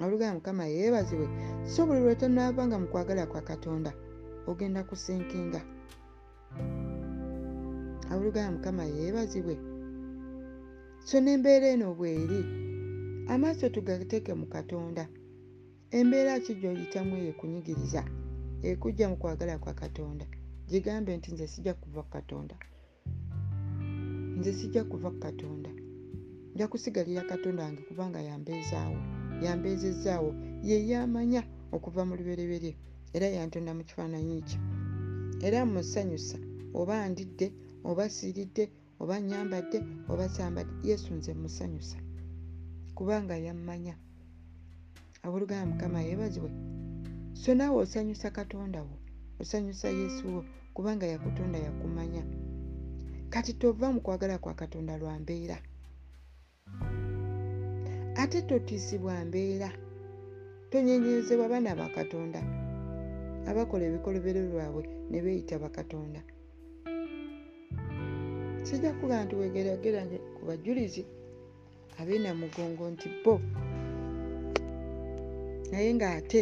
olugamba 0.04 0.36
mukama 0.36 0.64
yeebazibwe 0.74 1.26
so 1.72 1.86
buli 1.86 2.00
lwe 2.04 2.14
tanaavanga 2.20 2.76
mu 2.82 2.86
kwagala 2.92 3.26
kwa 3.30 3.42
katonda 3.50 3.90
ogenda 4.50 4.80
kusinkinga. 4.88 5.60
Olugamba 8.14 8.52
mukama 8.56 8.84
yeebazibwe 8.84 9.54
so 11.08 11.16
n'embeera 11.20 11.66
eno 11.74 11.88
bweri 11.98 12.40
amaaso 13.32 13.68
tugateeke 13.74 14.32
mu 14.40 14.46
katonda. 14.54 15.04
Embeera 15.98 16.32
ki 16.44 16.52
gy'oyitamu 16.60 17.12
eyo 17.18 17.28
ekunyigiriza? 17.32 18.02
Ekujja 18.68 19.06
mu 19.10 19.16
kwagala 19.20 19.58
kwa 19.62 19.74
katonda. 19.82 20.26
Gigambe 20.70 21.10
nti 21.16 21.28
nze 21.32 21.46
sijja 21.52 21.74
kuva 21.74 22.00
ku 22.04 22.10
katonda. 22.16 22.56
Nze 24.38 24.52
sijja 24.58 24.82
kuva 24.90 25.08
ku 25.14 25.18
katonda. 25.26 25.70
Nja 26.54 26.66
kusigalira 26.70 27.22
katonda 27.32 27.64
wange 27.64 27.82
kubanga 27.88 28.20
yambeezaawo 28.28 28.98
yambeezezaawo 29.44 30.30
ye 30.68 30.76
yamanya 30.90 31.42
okuva 31.74 32.02
mu 32.08 32.14
lubereberye. 32.18 32.72
Era 33.14 33.26
yantonda 33.36 33.74
mu 33.74 33.82
kifaananyi 33.88 34.42
kye 34.48 34.58
era 35.46 35.64
musanyusa 35.72 36.38
oba 36.78 37.08
ndidde 37.10 37.46
oba 37.88 38.04
siiridde 38.14 38.64
oba 39.00 39.20
nyambadde 39.20 39.78
oba 40.08 40.28
sambadde 40.28 40.72
yesu 40.88 41.14
nze 41.14 41.34
musanyusa. 41.34 41.98
Kubanga 42.94 43.36
yammanya. 43.36 43.94
Abooluganda 45.22 45.66
mukama 45.66 46.00
yeebazibwe. 46.02 46.50
So 47.32 47.54
naawe 47.54 47.76
osanyusa 47.82 48.30
katonda 48.30 48.82
wo 48.82 48.94
osanyusa 49.40 49.88
yesu 49.88 50.24
wo 50.34 50.44
kubanga 50.74 51.06
yakutonda 51.06 51.58
yakumanya. 51.58 52.22
Kati 53.30 53.52
tova 53.54 53.92
mu 53.92 54.00
kwagala 54.00 54.38
kwa 54.38 54.54
katonda 54.54 54.98
lwa 54.98 55.18
mbeera. 55.18 55.58
Ate 58.16 58.42
totiisibwa 58.42 59.24
mbeera. 59.24 59.70
Tonyenyezebwa 60.70 61.48
baana 61.48 61.74
ba 61.76 61.88
katonda. 61.88 62.40
Abakola 63.48 63.84
ebikolobero 63.84 64.40
lwabwe 64.52 64.82
ne 65.10 65.18
beeyita 65.22 65.58
bakatonda 65.58 66.20
sijja 68.62 68.92
kuga 68.92 69.24
nti 69.24 69.34
wegeragera 69.40 70.00
ku 70.36 70.40
bajulizi 70.48 71.02
abeena 72.00 72.30
mugongo 72.34 72.84
nti 72.90 73.08
bo. 73.24 73.34
Naye 75.70 75.90
ng'ate 75.94 76.40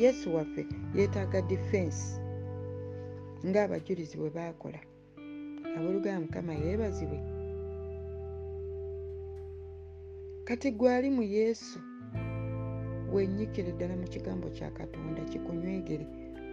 yesu 0.00 0.26
waffe 0.36 0.62
yeetaaga 0.96 1.40
difensi 1.50 2.20
ng'abajulizi 3.46 4.16
bwe 4.16 4.30
baakola. 4.36 4.80
Abooluganda 5.76 6.20
mukama 6.20 6.52
yeebazibwe. 6.54 7.18
Kati 10.44 10.70
gwali 10.70 11.08
mu 11.10 11.22
yesu 11.22 11.78
wennyikire 13.12 13.72
ddala 13.72 13.94
mu 13.96 14.06
kigambo 14.12 14.48
kya 14.56 14.70
katonda 14.70 15.22
kikunywegere. 15.30 16.06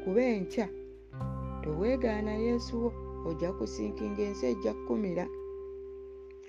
Kuba 0.04 0.22
enkya 0.22 0.68
toweegaana 1.64 2.32
yesu 2.32 2.74
wo 2.84 2.90
ojja 3.28 3.50
kusinkinga 3.58 4.22
ensi 4.30 4.46
ejja 4.52 4.74
kkumira 4.74 5.26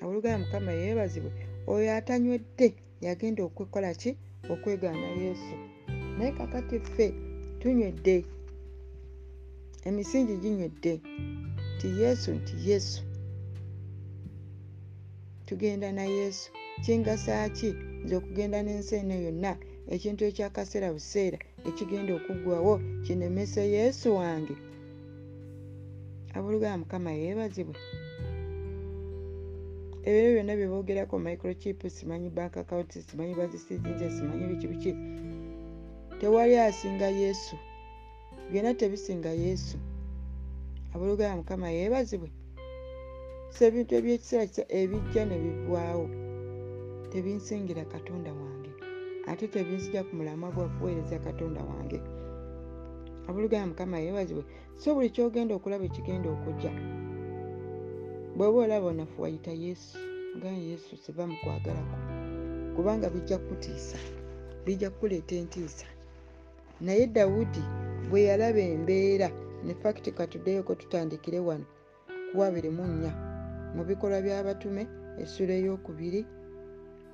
abooluganda 0.01 0.39
mukama 0.43 0.73
yeebazibwe 0.81 1.31
oyo 1.73 1.89
atanywedde 1.99 2.69
yagenda 3.05 3.41
okwekola 3.49 3.91
ki? 4.01 4.11
Okwegaana 4.53 5.09
yesu. 5.23 5.55
Naye 6.17 6.33
kakati 6.39 6.77
ffe 6.85 7.07
tunywedde 7.61 8.17
emisingi 9.89 10.35
ginywedde 10.43 10.95
nti 11.75 11.89
yesu 12.01 12.29
nti 12.39 12.55
yesu. 12.69 13.01
Tugenda 15.47 15.89
na 15.99 16.05
yesu. 16.19 16.51
Kingasaaki 16.85 17.71
nze 18.05 18.15
okugenda 18.17 18.59
n'ensi 18.63 18.95
eno 19.01 19.17
yonna 19.25 19.53
ekintu 19.95 20.23
ekyakaseera 20.31 20.89
buseera 20.97 21.39
ekigenda 21.69 22.13
okuggwawo 22.19 22.75
kinemese 23.05 23.63
yesu 23.77 24.07
wange 24.19 24.55
abooluganda 26.35 26.79
mukama 26.79 27.11
yeebazibwe. 27.13 27.77
Ebiro 30.07 30.29
byonna 30.35 30.57
bye 30.57 30.67
boogerako 30.73 31.19
microchip 31.19 31.81
simanyi 31.97 32.29
bank 32.31 32.57
account 32.57 32.91
simanyi 33.09 33.35
bazisizinze 33.35 34.11
simanyi 34.11 34.45
biki 34.51 34.67
biki. 34.73 34.93
Tewali 36.19 36.57
asinga 36.57 37.07
yesu. 37.07 37.57
Byonna 38.51 38.75
tebisinga 38.75 39.31
yesu. 39.31 39.77
Abooluganda 40.95 41.37
mukama 41.37 41.69
yeebazibwe. 41.71 42.29
So 43.55 43.65
ebintu 43.69 43.95
ebyekiseera 43.95 44.65
ebijja 44.69 45.23
ne 45.27 45.37
bivaawo 45.45 46.07
tebinsingira 47.11 47.85
katonda 47.85 48.31
wange. 48.33 48.71
Ate 49.31 49.47
tebinzija 49.49 50.05
ku 50.05 50.17
mulamwa 50.17 50.51
gwa 50.51 50.69
kuweereza 50.69 51.19
katonda 51.19 51.61
wange 51.71 52.01
abooluganda 53.29 53.67
mukama 53.67 53.99
yeebazibwe. 53.99 54.45
So 54.79 54.95
buli 54.95 55.11
kyogenda 55.11 55.55
okulaba 55.55 55.85
ekigenda 55.85 56.29
okujja. 56.31 56.73
Bw'oba 58.37 58.59
olaba 58.65 58.87
onafu 58.87 59.23
wayita 59.23 59.51
yesu. 59.51 59.99
Nga 60.37 60.49
yesu 60.49 60.97
siba 60.97 61.27
mu 61.27 61.37
kwagalako. 61.45 61.97
Kubanga 62.77 63.11
bijja 63.11 63.39
kutiisa 63.39 63.99
bijja 64.65 64.91
kukuleeta 64.91 65.35
entiisa. 65.35 65.87
Naye 66.81 67.07
dawudi 67.07 67.63
bwe 68.11 68.23
yalaba 68.23 68.61
embeera 68.61 69.29
ne 69.65 69.75
fakiti 69.75 70.13
katuddeyoko 70.13 70.75
tutandikire 70.75 71.39
wano 71.39 71.65
kuwa 72.33 72.47
abiri 72.47 72.71
mu 72.71 72.87
nnya. 72.87 73.13
Mu 73.77 73.85
bikolwa 73.85 74.21
by'abatume 74.21 74.87
essula 75.23 75.55
ey'okubiri 75.55 76.27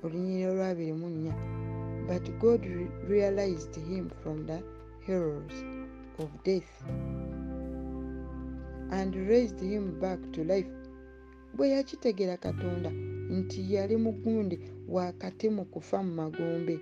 olunyiri 0.03 0.45
olwabiri 0.51 0.93
mu 0.93 1.09
nnya. 1.09 1.33
But 2.07 2.25
god 2.39 2.65
realized 3.07 3.75
him 3.75 4.09
from 4.23 4.45
the 4.47 4.63
heroes 5.05 5.78
of 6.19 6.29
death 6.43 6.83
and 8.91 9.15
raised 9.15 9.59
him 9.59 9.99
back 9.99 10.19
to 10.31 10.43
life. 10.43 10.71
Bwe 11.55 11.69
yakitegera 11.69 12.37
katonda 12.37 12.91
nti 13.29 13.73
yali 13.73 13.97
mugundi 13.97 14.59
wakati 14.87 15.49
mu 15.49 15.65
kufa 15.65 16.03
mu 16.03 16.13
magombe 16.13 16.79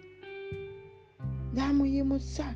n'amuyimusa 1.53 2.55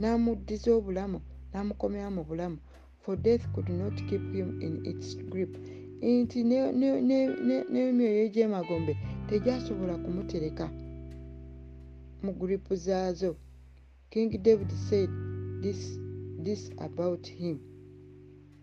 n'amuddiza 0.00 0.70
obulamu 0.78 1.18
n'amukomera 1.52 2.10
mu 2.10 2.24
bulamu. 2.24 2.58
For 3.02 3.16
death 3.16 3.44
could 3.54 3.68
not 3.68 3.96
keep 4.08 4.22
him 4.32 4.60
in 4.62 4.84
its 4.86 5.16
grip. 5.30 5.56
Nti 6.02 6.38
n'emyoyo 6.44 8.20
egy'emagombe 8.26 8.92
tegyasobola 9.28 9.94
kumutereka 10.04 10.66
mu 12.22 12.32
guripu 12.38 12.74
zaazo. 12.76 13.36
King 14.10 14.30
david 14.42 14.70
said 14.88 15.10
this, 15.60 15.98
this 16.38 16.70
about 16.78 17.26
him. 17.26 17.60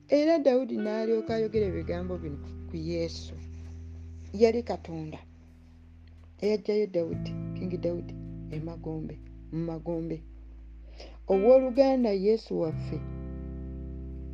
Era 0.10 0.40
dawudi 0.40 0.78
n'alyoka 0.78 1.36
ayogera 1.36 1.66
ebigambo 1.68 2.18
bino 2.18 2.38
ku 2.70 2.76
yesu. 2.76 3.34
Yali 4.34 4.64
katonda. 4.64 5.20
Eyajjayo 6.42 6.88
dawudi 6.88 7.32
king 7.56 7.82
dawudi 7.82 8.14
emagombe 8.52 9.20
mu 9.52 9.60
magombe. 9.66 10.24
Owooluganda 11.28 12.12
yesu 12.12 12.60
waffe 12.62 13.00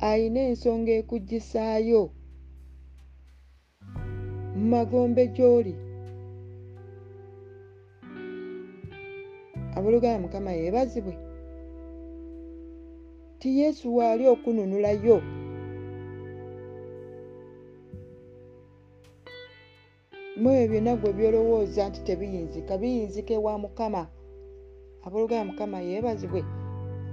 ayina 0.00 0.40
ensonga 0.40 0.92
ekugisaayo 1.00 2.02
mu 4.56 4.64
magombe 4.74 5.26
gy'oli. 5.34 5.74
Abooluganda 9.76 10.22
mukama 10.22 10.50
yeebazibwe 10.52 11.23
ti 13.44 13.60
yesu 13.60 13.96
waali 13.96 14.24
okununulayo. 14.34 15.20
Mu 20.40 20.48
ebyo 20.50 20.68
byonna 20.72 20.92
gwe 20.96 21.10
byolowooza 21.18 21.82
nti 21.88 22.00
tebiyinzika 22.08 22.72
biyinzika 22.80 23.32
ewa 23.36 23.58
mukama. 23.64 24.02
Abooluganda 25.04 25.48
mukama 25.50 25.78
yeebazibwe 25.88 26.40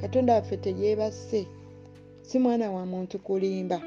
katonda 0.01 0.33
waffe 0.33 0.57
teyeebase 0.57 1.41
si 2.27 2.39
mwana 2.39 2.71
wa 2.71 2.83
muntu 2.91 3.19
kulimba. 3.19 3.79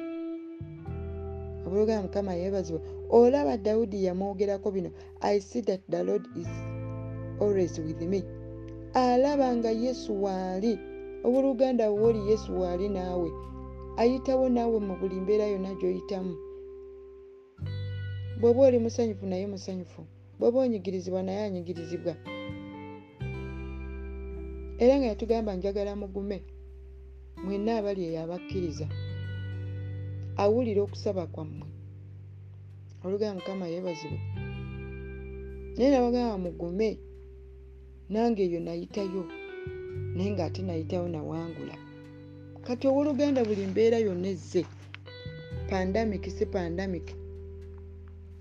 Abooluganda 1.65 2.03
mukama 2.07 2.33
yeebazibwe. 2.35 2.81
Olaba 3.11 3.57
dawudi 3.57 4.05
yamwogerako 4.05 4.71
bino 4.71 4.91
i 5.21 5.41
see 5.41 5.63
that 5.63 5.81
the 5.89 6.03
lord 6.05 6.25
is 6.37 6.53
always 7.41 7.79
with 7.79 8.03
me. 8.03 8.21
Alaba 8.95 9.57
nga 9.57 9.71
yesu 9.71 10.25
waali 10.25 10.79
obooluganda 11.25 11.91
wooli 11.91 12.21
yesu 12.31 12.61
waali 12.61 12.89
naawe 12.89 13.31
ayitawo 13.97 14.49
naawe 14.49 14.79
mu 14.87 14.95
buli 15.01 15.17
mbeera 15.21 15.47
yonna 15.53 15.75
gy'oyitamu. 15.79 16.35
Bw'oba 18.41 18.61
oli 18.67 18.79
musanyufu 18.79 19.27
naye 19.27 19.47
musanyufu 19.47 20.03
bw'oba 20.39 20.59
onyigirizibwa 20.61 21.23
naye 21.23 21.41
anyigirizibwa. 21.47 22.15
Era 24.83 24.95
nga 24.99 25.07
yatugamba 25.07 25.55
njagala 25.55 25.97
mugume 25.97 26.39
mwenna 27.45 27.79
abali 27.79 28.03
eyo 28.09 28.19
abakkiriza. 28.25 28.87
Awulira 30.43 30.81
okusaba 30.83 31.27
kwammwe. 31.27 31.67
Olugamba 33.05 33.39
mukama 33.39 33.65
yeebazibwe. 33.73 34.21
Naye 35.77 35.91
nabagamba 35.91 36.37
mugume 36.45 36.89
nange 38.11 38.43
eyo 38.47 38.61
nayitayo 38.61 39.25
naye 40.15 40.31
ngaate 40.31 40.63
nayitayo 40.63 41.09
nawangula. 41.09 41.77
Kati 42.67 42.89
owooluganda 42.89 43.45
buli 43.45 43.67
mbeera 43.67 43.99
yonna 43.99 44.29
ezze 44.29 44.63
pandamic 45.71 46.25
si 46.31 46.47
pandamic 46.47 47.07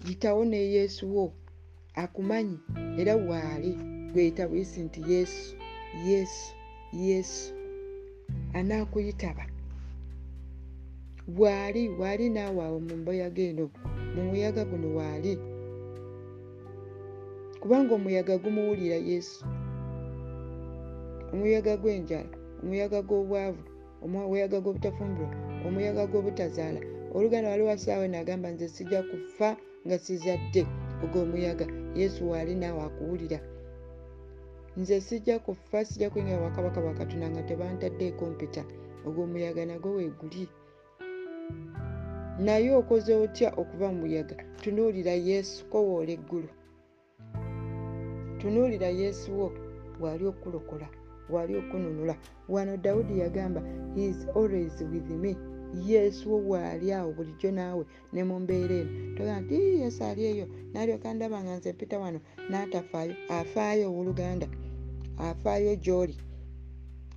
yitawo 0.08 0.46
ne 0.46 0.58
yesu 0.58 1.04
wo 1.16 1.34
akumanyi 1.96 2.58
era 3.00 3.16
waali 3.16 3.72
gweyita 4.12 4.48
buyisi 4.48 4.80
nti 4.82 5.00
yesu 5.12 5.56
yesu 6.08 6.54
yesu 6.94 7.54
anaakuyitaba 8.54 9.46
bwali 11.28 11.90
waali 11.90 12.30
naawe 12.30 12.62
awo 12.66 12.80
mu 12.80 12.96
mbuyaga 12.98 13.42
eno 13.50 13.66
mu 14.16 14.22
muyaga 14.30 14.66
guno 14.66 14.88
waali 14.98 15.34
kubanga 17.62 17.92
omuyaga 17.96 18.38
gumuwulira 18.38 18.96
yesu 18.96 19.46
omuyaga 21.34 21.74
gw'enjala 21.82 22.32
omuyaga 22.62 23.00
gw'obwavu 23.08 23.64
omuyaga 24.04 24.58
gw'obutafumbirwa 24.64 25.36
omuyaga 25.68 26.04
gw'obutazaala. 26.12 26.82
Oluganda 27.16 27.50
wali 27.52 27.64
wasaawe 27.70 28.08
nagamba 28.08 28.48
nze 28.54 28.68
sijja 28.76 29.02
kufa 29.10 29.50
nga 29.86 29.98
sizadde 30.04 30.64
ogw'omuyaga 31.04 31.66
yesu 32.00 32.20
waali 32.30 32.54
naawe 32.62 32.82
akuwulira. 32.88 33.40
Nze 34.80 34.98
sijja 35.08 35.36
kufa 35.46 35.86
sijja 35.86 36.10
kuyingira 36.10 36.46
wakabaka 36.46 36.80
bwakatonda 36.82 37.28
nga 37.30 37.42
tebantadde 37.50 38.04
ekompita 38.12 38.64
ogw'omuyaga 39.08 39.64
nagwo 39.70 39.90
weeguli. 39.98 40.44
Naye 42.46 42.70
okoze 42.82 43.12
otya 43.24 43.50
okuva 43.62 43.88
mu 43.94 43.98
muyaga? 44.02 44.36
Tunuulira 44.62 45.14
yesu 45.30 45.58
kowoola 45.72 46.12
eggulu 46.18 46.50
tunuulira 48.44 48.88
yesu 48.88 49.28
wo 49.40 49.48
waali 50.02 50.26
okulokola 50.32 50.88
waali 51.30 51.56
okununula. 51.56 52.16
Wano 52.50 52.78
dawudi 52.78 53.20
yagamba 53.20 53.62
heis 53.96 54.28
always 54.36 54.82
with 54.82 55.10
me. 55.10 55.36
Yesu 55.86 56.50
waali 56.50 56.94
awo 56.94 57.12
bulijjo 57.12 57.52
naawe 57.52 57.86
ne 58.14 58.24
mu 58.24 58.40
mbeera 58.40 58.76
eno. 58.76 59.16
Togamba 59.16 59.42
nti 59.42 59.56
yesu 59.56 60.04
ali 60.04 60.26
eyo. 60.26 60.48
Nalyoka 60.74 61.14
ndaba 61.14 61.44
nga 61.44 61.58
nze 61.58 61.74
mpita 61.74 62.00
wano 62.00 62.20
n'atafaayo 62.50 63.14
afaayo 63.30 63.90
owooluganda 63.90 64.48
afaayo 65.18 65.76
gy'oli. 65.76 66.18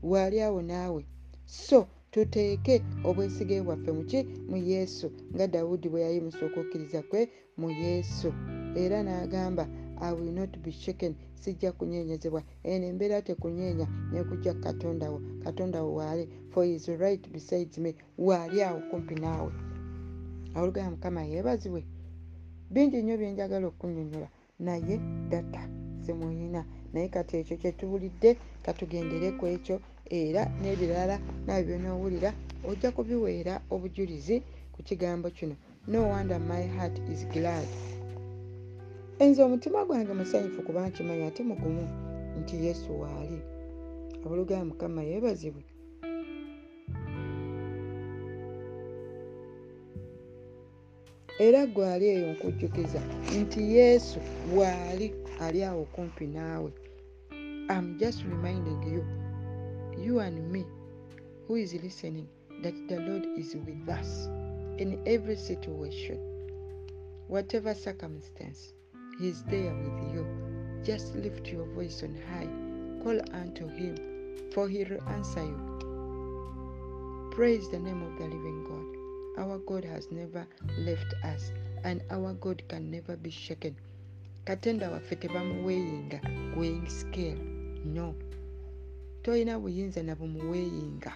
Waali 0.03 0.40
awo 0.40 0.62
naawe. 0.62 1.05
So 1.45 1.87
tuteeke 2.11 2.83
obwesige 3.05 3.62
bwaffe 3.62 3.92
muki 3.92 4.25
mu 4.49 4.57
yesu 4.57 5.12
nga 5.35 5.47
dawudi 5.47 5.88
bwe 5.88 6.01
yayimusa 6.01 6.47
okukkiriza 6.47 7.03
kwe 7.03 7.29
mu 7.57 7.71
yesu. 7.71 8.33
Era 8.77 9.03
n'agamba 9.03 9.69
i 10.00 10.12
will 10.12 10.32
not 10.32 10.59
be 10.59 10.72
shaken. 10.72 11.14
Sijja 11.35 11.72
kunyenyezebwa. 11.72 12.42
Eno 12.62 12.87
embeera 12.87 13.22
tekunyeenya 13.22 13.88
nekujja 14.12 14.54
katonda 14.54 15.11
wo. 15.11 15.20
Katonda 15.44 15.82
wo 15.82 15.94
waali 15.94 16.28
for 16.50 16.64
his 16.64 16.88
right 16.88 17.28
besides 17.28 17.78
me. 17.78 17.94
Waali 18.18 18.62
awo 18.62 18.80
kumpi 18.90 19.14
naawe. 19.14 19.52
Awolugaya 20.54 20.90
mukama 20.90 21.24
yeebazibwe. 21.24 21.85
Bingi 22.70 23.02
nnyo 23.02 23.16
byenjagala 23.16 23.66
okunyonyola. 23.66 24.28
Naye 24.59 25.00
data 25.28 25.68
simuyina 26.06 26.64
naye 26.92 27.09
kati 27.09 27.37
ekyo 27.37 27.56
kyetuwulidde 27.56 28.37
katugendere 28.62 29.32
ku 29.32 29.46
ekyo 29.46 29.80
era 30.11 30.42
n'ebirala 30.62 31.20
nawe 31.46 31.62
byonoowulira 31.62 32.32
ojja 32.64 32.90
kubiweera 32.90 33.61
obujulizi 33.70 34.42
ku 34.72 34.82
kigambo 34.82 35.30
kino. 35.30 35.56
No 35.87 36.09
wonder 36.09 36.40
my 36.40 36.62
heart 36.76 36.98
is 37.12 37.26
glad 37.28 37.66
enze 39.18 39.40
omutima 39.42 39.85
gwange 39.85 40.12
musanyufu 40.18 40.61
kuba 40.66 40.88
nkimanyi 40.88 41.24
ate 41.29 41.42
mugumu 41.50 41.85
nti 42.40 42.55
yesu 42.66 42.88
waali. 43.00 43.38
Abulugaya 44.24 44.64
mukama 44.70 45.00
yeebazibwe. 45.09 45.64
Era 51.46 51.61
gwali 51.74 52.07
eyo 52.14 52.33
nkujjukiza 52.33 53.00
nti 53.40 53.61
yesu 53.76 54.18
bw'ali 54.50 55.07
ali 55.44 55.61
awo 55.68 55.85
kumpi 55.94 56.26
naawe. 56.26 56.70
Am 57.68 57.87
just 58.00 58.18
reminding 58.33 58.81
you. 58.92 59.02
You 60.05 60.20
and 60.20 60.38
me 60.52 60.64
who 61.46 61.57
is 61.57 61.72
listening 61.74 62.29
that 62.62 62.74
the 62.88 62.96
lord 62.96 63.24
is 63.38 63.55
with 63.66 63.88
us 64.00 64.29
in 64.79 64.98
every 65.07 65.37
situation 65.37 66.18
whatever 67.29 67.74
circumstance 67.74 68.75
he 69.18 69.29
is 69.29 69.42
there 69.44 69.74
with 69.74 70.14
you. 70.14 70.26
Just 70.85 71.14
lift 71.16 71.48
your 71.48 71.64
voice 71.74 72.02
on 72.02 72.16
high. 72.31 72.48
Call 73.02 73.20
unto 73.33 73.68
him 73.68 73.96
for 74.52 74.68
he 74.68 74.85
will 74.85 75.02
answer 75.09 75.42
you. 75.42 75.59
Praise 77.35 77.68
the 77.70 77.79
name 77.79 78.02
of 78.02 78.18
the 78.18 78.24
living 78.24 78.64
god. 78.64 79.42
Our 79.44 79.59
god 79.59 79.85
has 79.85 80.11
never 80.11 80.46
left 80.79 81.14
us 81.24 81.52
and 81.85 82.02
our 82.11 82.35
god 82.35 82.62
can 82.68 82.90
never 82.90 83.16
be 83.16 83.31
shaken. 83.31 83.76
Katonda 84.44 84.90
waffe 84.90 85.16
tebamuweeyinga 85.16 86.20
weighing 86.57 86.88
scale. 86.88 87.38
No. 87.85 88.14
Tolina 89.22 89.59
buyinza 89.59 90.02
na 90.02 90.14
bumuweeyinga 90.14 91.12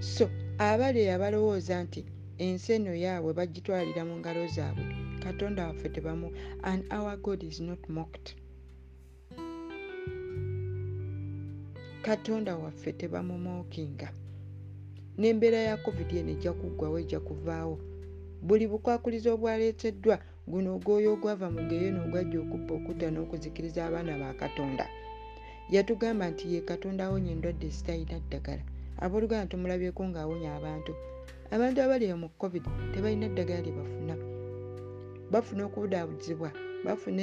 so 0.00 0.30
abali 0.58 1.08
abalowooza 1.08 1.82
nti 1.84 2.04
ensi 2.38 2.72
eno 2.72 2.92
yaabwe 3.04 3.32
bagitwalira 3.38 4.02
mu 4.08 4.14
ngalo 4.20 4.46
zaabwe 4.54 5.03
katonda 5.24 5.66
waffe 5.66 5.88
tebamu 5.88 6.30
and 6.62 6.92
our 6.92 7.16
god 7.16 7.42
is 7.42 7.60
not 7.60 7.88
mocked. 7.88 8.36
Katonda 12.02 12.56
waffe 12.56 12.92
tebamumookinga 12.92 14.12
n'embeera 15.18 15.58
ya 15.58 15.76
covid 15.76 16.10
eno 16.16 16.30
ejja 16.32 16.52
kuggwawo 16.52 16.98
ejja 16.98 17.20
kuvaawo. 17.20 17.78
Buli 18.42 18.66
bukwakuliza 18.66 19.32
obwaleeteddwa 19.32 20.16
guno 20.50 20.76
ogwoyo 20.76 21.12
ogwava 21.14 21.48
mu 21.54 21.62
geyo 21.68 21.88
n'ogwajja 21.92 22.38
okubba 22.44 22.72
okutta 22.74 23.06
n'okuzikiriza 23.10 23.80
abaana 23.88 24.18
ba 24.20 24.34
katonda. 24.42 24.84
Yatugamba 25.74 26.24
nti 26.30 26.44
ye 26.52 26.60
katonda 26.60 27.04
awonya 27.04 27.30
endwadde 27.32 27.68
zitalina 27.76 28.16
ddagala. 28.20 28.64
Abooluganda 29.04 29.50
tumulabyeko 29.50 30.02
ng'awonya 30.08 30.50
abantu. 30.58 30.92
Abantu 31.54 31.78
abali 31.80 32.04
mu 32.22 32.28
covid 32.40 32.64
tebalina 32.92 33.26
ddagala 33.32 33.60
lye 33.64 33.72
bafuna 33.78 34.14
bafuna 35.34 35.62
okubudaabuzibwa 35.68 36.50
bafuna 36.86 37.22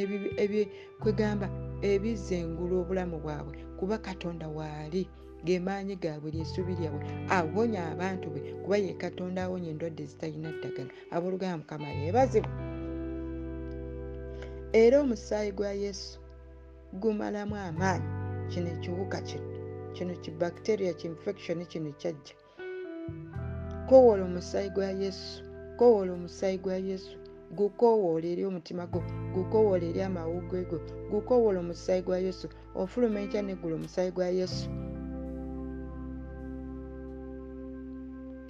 kwegamba 1.02 1.47
ebizengula 1.91 2.76
obulamu 2.82 3.17
bwabwe 3.24 3.54
kuba 3.80 3.97
katonda 4.08 4.47
waali 4.58 5.02
gemaanyi 5.45 5.95
gaabwe 6.04 6.30
lyesuubi 6.36 6.74
lyabwe 6.80 7.02
awonya 7.38 7.82
abantu 7.93 8.28
be 8.34 8.41
kuba 8.63 8.78
ye 8.86 8.93
katonda 9.04 9.39
awonya 9.43 9.69
endwadde 9.74 10.04
zitalina 10.12 10.50
ddagala. 10.56 10.91
Abooluganda 11.15 11.58
mukama 11.62 11.88
yeebazibwa 11.97 12.52
era 14.82 14.95
omusaayi 15.04 15.52
gwa 15.58 15.71
yesu 15.84 16.19
gumalamu 17.02 17.56
amaanyi. 17.56 18.10
Kino 18.52 18.67
ekiwuka 18.76 19.17
kino 19.28 19.47
kino 19.95 20.13
kibacteria 20.24 20.93
kinfection 20.93 21.65
kino 21.65 21.91
kyajja 22.00 22.36
kowoola 23.89 24.24
omusaayi 24.30 24.69
gwa 24.76 24.89
yesu 25.02 25.43
kowoola 25.78 26.12
omusaayi 26.13 26.58
gwa 26.58 26.76
yesu 26.76 27.21
gukowoola 27.58 28.26
eri 28.34 28.44
omutima 28.46 28.84
gwo 28.92 29.02
gukowoola 29.36 29.86
eri 29.90 30.02
amawuggwe 30.02 30.64
go 30.70 30.78
gukowoola 31.12 31.60
omusaayi 31.60 32.02
gwa 32.06 32.18
yesu 32.18 32.48
ofuluma 32.76 33.20
enkya 33.24 33.42
neggula 33.42 33.76
omusaayi 33.76 34.12
gwa 34.12 34.28
yesu? 34.40 34.68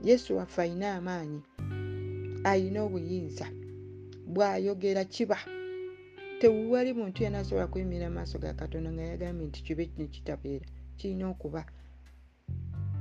Yesu 0.04 0.38
waffe 0.38 0.62
ayina 0.62 0.88
amaanyi 0.98 1.42
ayina 2.44 2.80
obuyinza 2.84 3.48
bw'ayogera 4.34 5.04
kiba. 5.06 5.38
Tewali 6.40 6.94
muntu 6.94 7.24
yena 7.24 7.40
asobola 7.40 7.68
kuyimirira 7.68 8.10
maaso 8.10 8.40
ga 8.40 8.54
katonda 8.54 8.90
nga 8.92 9.04
yagambye 9.12 9.48
nti 9.48 9.60
kibe 9.66 9.86
kino 9.86 10.08
kitabeera 10.08 10.66
kirina 10.98 11.30
okuba. 11.30 11.62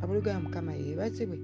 Abulugaba 0.03 0.41
mukama 0.45 0.73
yeebazibwe. 0.75 1.39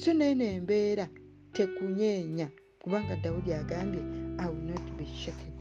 So 0.00 0.12
naye 0.14 0.34
nembeera 0.34 1.06
tekunyeenya 1.52 2.48
kubanga 2.86 3.16
dawudi 3.16 3.52
agambye 3.52 4.00
i 4.38 4.46
will 4.46 4.62
not 4.62 4.96
be 4.96 5.06
shaken. 5.06 5.52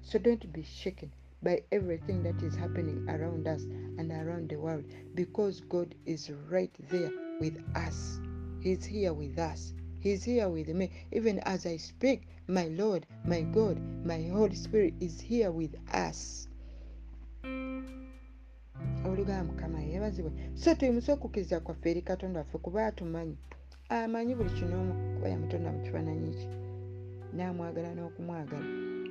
So 0.00 0.18
don't 0.18 0.46
be 0.52 0.62
shaken 0.62 1.12
by 1.42 1.62
everything 1.70 2.22
that 2.22 2.42
is 2.42 2.56
happening 2.56 3.06
around 3.10 3.46
us 3.46 3.64
and 3.98 4.10
around 4.10 4.48
the 4.48 4.56
world 4.56 4.84
because 5.14 5.60
god 5.68 5.94
is 6.06 6.30
right 6.50 6.72
there 6.88 7.10
with 7.40 7.58
us. 7.76 8.20
He's 8.60 8.86
here 8.86 9.12
with 9.12 9.38
us. 9.38 9.74
He's 10.00 10.24
here 10.24 10.48
with 10.48 10.68
me. 10.68 10.90
Even 11.12 11.40
as 11.40 11.66
i 11.66 11.76
speak 11.76 12.22
my 12.46 12.68
lord 12.68 13.06
my 13.26 13.42
god 13.42 13.78
my 14.06 14.22
holy 14.32 14.56
spirit 14.56 14.94
is 15.00 15.20
here 15.20 15.50
with 15.50 15.76
us. 15.92 16.48
Aboolugaba 19.04 19.44
mukama 19.44 19.82
yeebazibwe. 19.82 20.32
So 20.54 20.74
tuyimusa 20.74 21.12
okukkiriza 21.12 21.60
kwaffe 21.60 21.90
eri 21.90 22.02
katonda 22.02 22.40
waffe 22.40 22.58
kuba 22.58 22.86
atumanyi 22.86 23.36
amanyi 23.88 24.34
buli 24.34 24.50
kinoomu 24.50 24.92
kuba 25.14 25.28
yamutonda 25.28 25.72
mu 25.72 25.80
kifaananyi 25.84 26.30
kye 26.38 26.48
n'amwagala 27.36 27.90
n'okumwagala. 27.94 28.68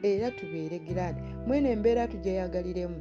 Era 0.10 0.28
tubeere 0.38 0.78
giraadi 0.86 1.22
mweno 1.48 1.68
embeera 1.76 2.04
tugyeyagaliremu 2.12 3.00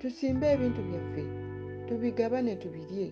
tusimbe 0.00 0.46
ebintu 0.54 0.80
byaffe 0.88 1.22
tubigabane 1.86 2.52
tubirye. 2.62 3.08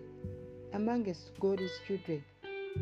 Amange 0.76 1.12
god's 1.42 1.74
children. 1.86 2.22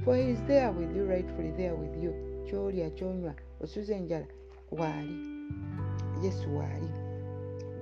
For 0.05 0.17
he 0.17 0.31
is 0.33 0.41
there 0.49 0.71
with 0.73 0.97
you 0.97 1.05
rightfully 1.05 1.53
there 1.57 1.75
with 1.75 1.95
you. 2.03 2.13
Kyolya 2.47 2.91
kyonywa 2.97 3.35
osuza 3.63 3.95
enjala. 3.97 4.27
Waali. 4.71 5.17
Yesu 6.25 6.57
waali. 6.57 6.91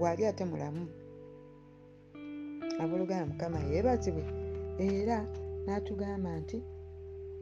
Waali 0.01 0.27
ate 0.27 0.45
mulamu. 0.45 0.87
Abooluganda 2.81 3.27
mukama 3.27 3.59
yeebazibwe 3.61 4.50
era 4.79 5.27
n'atugamba 5.67 6.31
nti 6.41 6.59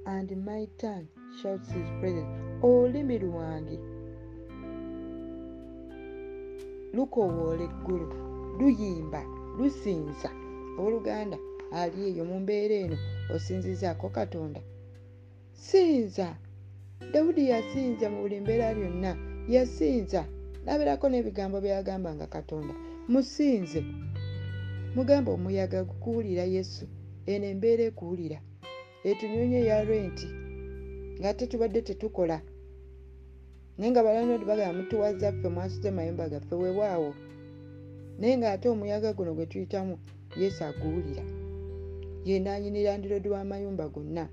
and 0.07 0.31
my 0.47 0.67
tongue 0.77 1.09
shouts 1.43 1.69
his 1.73 1.89
presence 2.01 2.29
olulimi 2.63 3.19
lwange. 3.19 3.79
Lukowoola 6.95 7.65
eggulu 7.65 8.07
luyimba 8.59 9.23
lusinza. 9.59 10.31
Owooluganda 10.79 11.39
ali 11.73 11.99
eyo 12.09 12.25
mu 12.25 12.41
mbeera 12.41 12.75
eno 12.75 12.97
osinzizaako 13.35 14.09
katonda. 14.09 14.61
Sinza! 15.53 16.29
Dawudi 17.13 17.49
yasinza 17.49 18.11
mu 18.11 18.19
buli 18.23 18.41
mbeera 18.41 18.73
lyonna. 18.73 19.13
Yasinza. 19.49 20.25
Nabeerako 20.65 21.09
n'ebigambo 21.09 21.61
byeyagambanga 21.61 22.27
katonda. 22.27 22.75
Musinze. 23.09 23.81
Mugamba 24.95 25.33
omuyaga 25.33 25.85
gukuwulira 25.85 26.45
yesu 26.45 26.87
eno 27.31 27.47
embeera 27.53 27.83
ekuwulira. 27.91 28.39
Etunyonye 29.09 29.61
ya 29.71 29.79
renti 29.89 30.29
ngaate 31.21 31.45
tubadde 31.51 31.81
tetukola. 31.89 32.39
Naye 33.79 33.91
nga 33.91 34.03
balanodi 34.07 34.45
bagamba 34.45 34.77
mutuwaza 34.79 35.33
ffe 35.33 35.49
mwasuze 35.55 35.91
mayumba 35.91 36.29
gaffe 36.33 36.55
wewaawo 36.63 37.11
naye 38.19 38.35
ng'ate 38.39 38.67
omuyaga 38.69 39.13
guno 39.17 39.35
gwe 39.35 39.47
tuyitamu 39.51 39.95
yesu 40.41 40.61
aguwulira. 40.65 41.25
Yenanyini 42.29 42.83
landirodi 42.87 43.29
w'amayumba 43.35 43.89
gonna. 43.89 44.25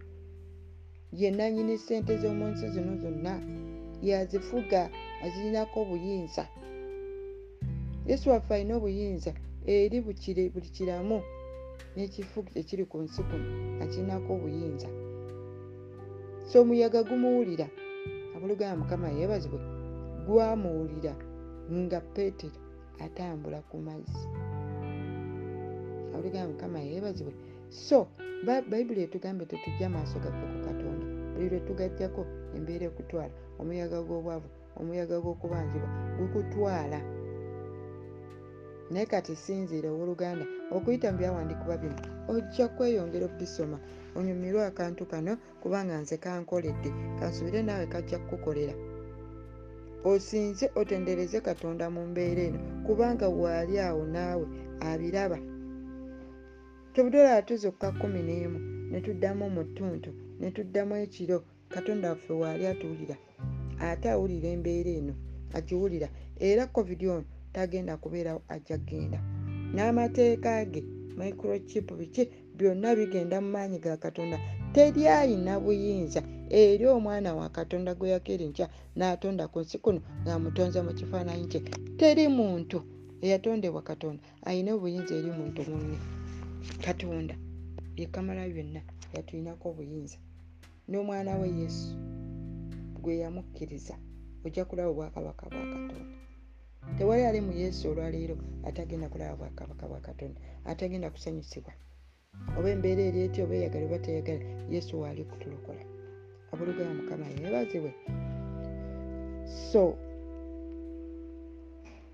Yenanyini 1.19 1.77
sente 1.77 2.13
z'omu 2.21 2.45
nsi 2.51 2.65
zino 2.73 2.93
zonna. 3.01 3.33
Yazifuga 4.01 4.89
azirinako 5.23 5.81
obuyinza. 5.81 6.43
Yesu 8.09 8.29
waffe 8.29 8.53
alina 8.55 8.75
obuyinza 8.75 9.31
eri 9.65 10.01
buli 10.01 10.69
kiramu 10.75 11.21
n'ekifu 11.95 12.39
ekiri 12.59 12.85
ku 12.85 12.97
nsi 13.05 13.21
kuno 13.27 13.47
akirinako 13.83 14.33
obuyinza. 14.33 14.89
So 16.49 16.61
omuyaga 16.61 17.03
gumuwulira 17.03 17.67
abulugamba 18.35 18.77
mukama 18.81 19.07
yeebazibwe 19.17 19.59
gwamuwulira 20.25 21.13
nga 21.71 21.99
peetero 22.13 22.59
atambula 23.05 23.59
ku 23.69 23.77
mazzi. 23.77 24.25
Abulugamba 26.13 26.51
mukama 26.53 26.79
yeebazibwe 26.79 27.33
so 27.69 28.07
bayibuli 28.45 29.01
etugambye 29.03 29.45
tetujja 29.49 29.89
maaso 29.89 30.19
gaffe 30.23 30.45
ku 30.51 30.57
katonda. 30.67 31.05
Buli 31.33 31.49
lwe 31.49 31.59
tugajjako 31.67 32.21
embeera 32.55 32.85
ekutwala 32.89 33.33
omuyaga 33.59 33.99
gw'obwavu 34.07 34.47
omuyaga 34.79 35.17
gw'okubanjibwa 35.23 35.89
gukutwala 36.17 36.99
naye 38.91 39.05
kati 39.05 39.35
sinziira 39.35 39.89
owooluganda 39.89 40.45
okuyita 40.75 41.11
mu 41.11 41.17
byawandiikibwa 41.19 41.75
bino 41.81 41.97
ojja 42.33 42.67
kweyongera 42.75 43.25
okubisoma. 43.25 43.77
Onyumirwe 44.17 44.61
akantu 44.65 45.03
kano 45.11 45.33
kubanga 45.61 45.95
nze 46.01 46.17
kankoledde 46.23 46.89
kansubire 47.19 47.61
naawe 47.63 47.85
kajja 47.93 48.17
kukukolera. 48.19 48.75
Osinze 50.09 50.65
otendereze 50.79 51.41
katonda 51.41 51.85
mu 51.89 52.01
mbeera 52.09 52.41
eno 52.47 52.59
kubanga 52.85 53.27
waali 53.29 53.75
awo 53.79 54.03
naawe 54.05 54.45
abiraba. 54.89 55.39
Tebudola 56.93 57.41
tuzokka 57.47 57.91
kumi 57.99 58.21
n'emu 58.27 58.59
ne 58.91 58.99
tuddamu 59.01 59.45
mu 59.55 59.63
ttuntu 59.67 60.11
ne 60.39 60.51
tuddamu 60.55 60.95
ekiro 61.03 61.37
katonda 61.73 62.09
waffe 62.09 62.33
waali 62.33 62.63
atuwulira 62.67 63.15
ate 63.79 64.07
awulira 64.13 64.47
embeera 64.55 64.91
eno 64.99 65.13
agiwulira. 65.57 66.07
Era 66.39 66.67
covid 66.67 67.01
ono 67.05 67.25
tagenda 67.55 67.97
kubeerawo 67.97 68.41
ajja 68.47 68.77
kgenda. 68.77 69.19
N'amateeka 69.73 70.65
ge 70.65 70.81
microchip 71.17 71.87
biki 71.99 72.23
byonna 72.57 72.95
bigenda 72.95 73.41
mu 73.41 73.49
maanyi 73.55 73.79
ga 73.79 73.97
katonda. 73.97 74.37
Teri 74.73 75.07
ayina 75.07 75.59
buyinza 75.59 76.21
eri 76.49 76.85
omwana 76.85 77.35
wa 77.35 77.47
katonda 77.49 77.95
gwe 77.95 78.09
yakeri 78.09 78.45
nkya 78.51 78.67
n'atonda 78.97 79.47
ku 79.47 79.59
nsi 79.63 79.77
kuno 79.83 79.99
ng'amutonze 80.23 80.79
mu 80.83 80.91
kifaananyi 80.93 81.47
kye. 81.47 81.59
Teri 81.99 82.27
muntu 82.27 82.77
eyatondebwa 83.23 83.81
katonda 83.81 84.21
ayina 84.43 84.75
obuyinza 84.75 85.15
eri 85.15 85.31
muntu 85.31 85.59
munne. 85.69 85.97
Katonda 86.85 87.35
yekamala 87.95 88.43
byonna 88.51 88.81
yatulinako 89.15 89.65
obuyinza. 89.71 90.17
N'omwana 90.89 91.39
we 91.39 91.47
yesu 91.59 91.95
gwe 93.01 93.17
yamukkiriza 93.23 93.95
ojja 94.45 94.65
kulaba 94.67 94.89
obwakabaka 94.91 95.43
bwa 95.49 95.65
katonda 95.73 96.14
tewali 96.97 97.23
ali 97.23 97.41
mu 97.41 97.51
yesu 97.51 97.89
olwaleero 97.91 98.37
atagenda 98.63 99.09
kulaba 99.09 99.35
bwakabaka 99.35 99.87
bwa 99.87 99.99
katonda 99.99 100.39
atagenda 100.65 101.09
kusanyusibwa. 101.09 101.73
Oba 102.57 102.69
embeera 102.69 103.01
eri 103.09 103.19
ety 103.25 103.41
oba 103.41 103.55
eyagala 103.55 103.85
oba 103.85 103.99
teyagala 103.99 104.43
yesu 104.69 105.01
waali 105.01 105.23
kutulokola. 105.23 105.83
Abulugaya 106.51 106.93
mukama 106.93 107.25
yeebazibwe. 107.27 107.91
So 109.71 109.95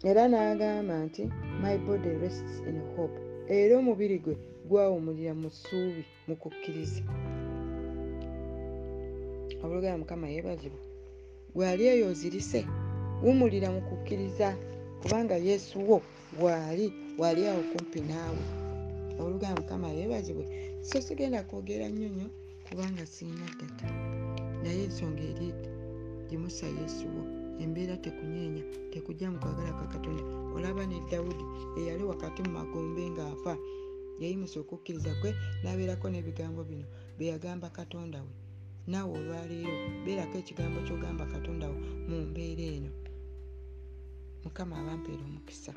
era 0.04 0.28
n'agamba 0.28 0.96
nti 1.06 1.24
my 1.62 1.78
body 1.78 2.10
rests 2.22 2.60
in 2.70 2.78
hope. 2.96 3.18
Era 3.50 3.78
omubiri 3.78 4.18
gwe 4.20 4.36
gwawumulira 4.70 5.34
mu 5.34 5.50
ssuubi 5.50 6.04
mu 6.28 6.36
kukkiriza. 6.36 7.02
Abulugaya 9.64 9.98
mukama 9.98 10.28
yeebazibwe. 10.30 10.80
Gwali 11.56 11.84
eyo 11.88 12.08
ozirise 12.08 12.66
wumulira 13.24 13.68
mu 13.72 13.82
kukkiriza 13.82 14.58
kubanga 15.02 15.36
yesu 15.38 15.76
wo 15.90 15.98
waali 16.42 16.94
waali 17.18 17.48
awo 17.48 17.62
kumpi 17.72 18.02
naawe. 18.02 18.44
Olugamba 19.20 19.62
mukama 19.62 19.88
yeebazibwe 19.98 20.46
so 20.82 21.02
sigenda 21.02 21.44
kwogera 21.44 21.90
nnyo 21.90 22.10
nnyo 22.10 22.28
kubanga 22.70 23.06
siina 23.06 23.46
ddata. 23.54 23.88
Naye 24.64 24.84
ensonga 24.84 25.24
eri 25.32 25.50
gimusa 26.30 26.66
yesu 26.80 27.06
wo 27.14 27.22
embeera 27.64 27.98
tekunyeenya 27.98 28.64
tekujja 28.92 29.32
mu 29.32 29.40
kwagala 29.40 29.72
kwa 29.74 29.88
katonda. 29.94 30.24
Olaba 30.56 30.86
ne 30.86 30.98
dawudi 31.12 31.46
eyali 31.80 32.04
wakati 32.04 32.42
mu 32.46 32.52
magombe 32.58 33.04
ng'afa 33.10 33.54
yayimusa 34.22 34.60
okukkiriza 34.60 35.14
kwe 35.22 35.30
n'abeerako 35.64 36.10
n'ebigambo 36.10 36.62
bino 36.64 36.86
bye 37.18 37.30
yagamba 37.32 37.70
katonda 37.70 38.20
we. 38.26 38.34
Naawe 38.88 39.14
olwaleero 39.20 39.74
beerako 40.06 40.36
ekigambo 40.42 40.78
ky'ogamba 40.86 41.26
katonda 41.34 41.66
wo 41.70 41.78
mu 42.10 42.18
mbeera 42.30 42.66
eno 42.78 42.92
mukama 44.44 44.78
abampeera 44.80 45.24
omukisa. 45.24 45.74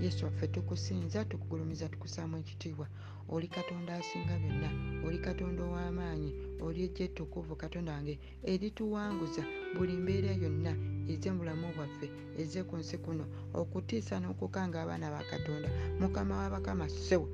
Yesu 0.00 0.24
waffe 0.24 0.46
tukusinza 0.48 1.24
tukugulumiza 1.24 1.88
tukusaamu 1.88 2.36
ekitiibwa. 2.36 2.86
Oli 3.28 3.48
katonda 3.48 3.94
asinga 3.94 4.38
byonna 4.38 4.70
oli 5.06 5.18
katonda 5.18 5.62
ow'amaanyi 5.64 6.30
oli 6.62 6.84
ejja 6.86 7.04
ettukuvu 7.08 7.56
katonda 7.56 7.92
wange 7.92 8.14
erituwanguza 8.52 9.42
buli 9.74 9.92
mbeera 10.02 10.32
yonna 10.42 10.72
eze 11.12 11.30
mu 11.32 11.38
bulamu 11.38 11.66
bwaffe 11.76 12.06
eze 12.40 12.60
ku 12.68 12.74
nsi 12.80 12.96
kuno 13.04 13.24
okutiisa 13.60 14.14
n'okukanga 14.20 14.82
abaana 14.82 15.10
ba 15.14 15.22
katonda. 15.30 15.68
Mukama 16.00 16.34
w'abakama 16.40 16.86
ssewo 16.88 17.26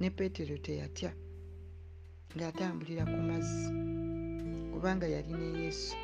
ne 0.00 0.08
peetero 0.16 0.56
teyatya 0.64 1.10
ng'atambulira 2.36 3.04
ku 3.12 3.18
mazzi 3.28 3.66
kubanga 4.72 5.06
yali 5.14 5.32
ne 5.40 5.48
yesu. 5.62 5.96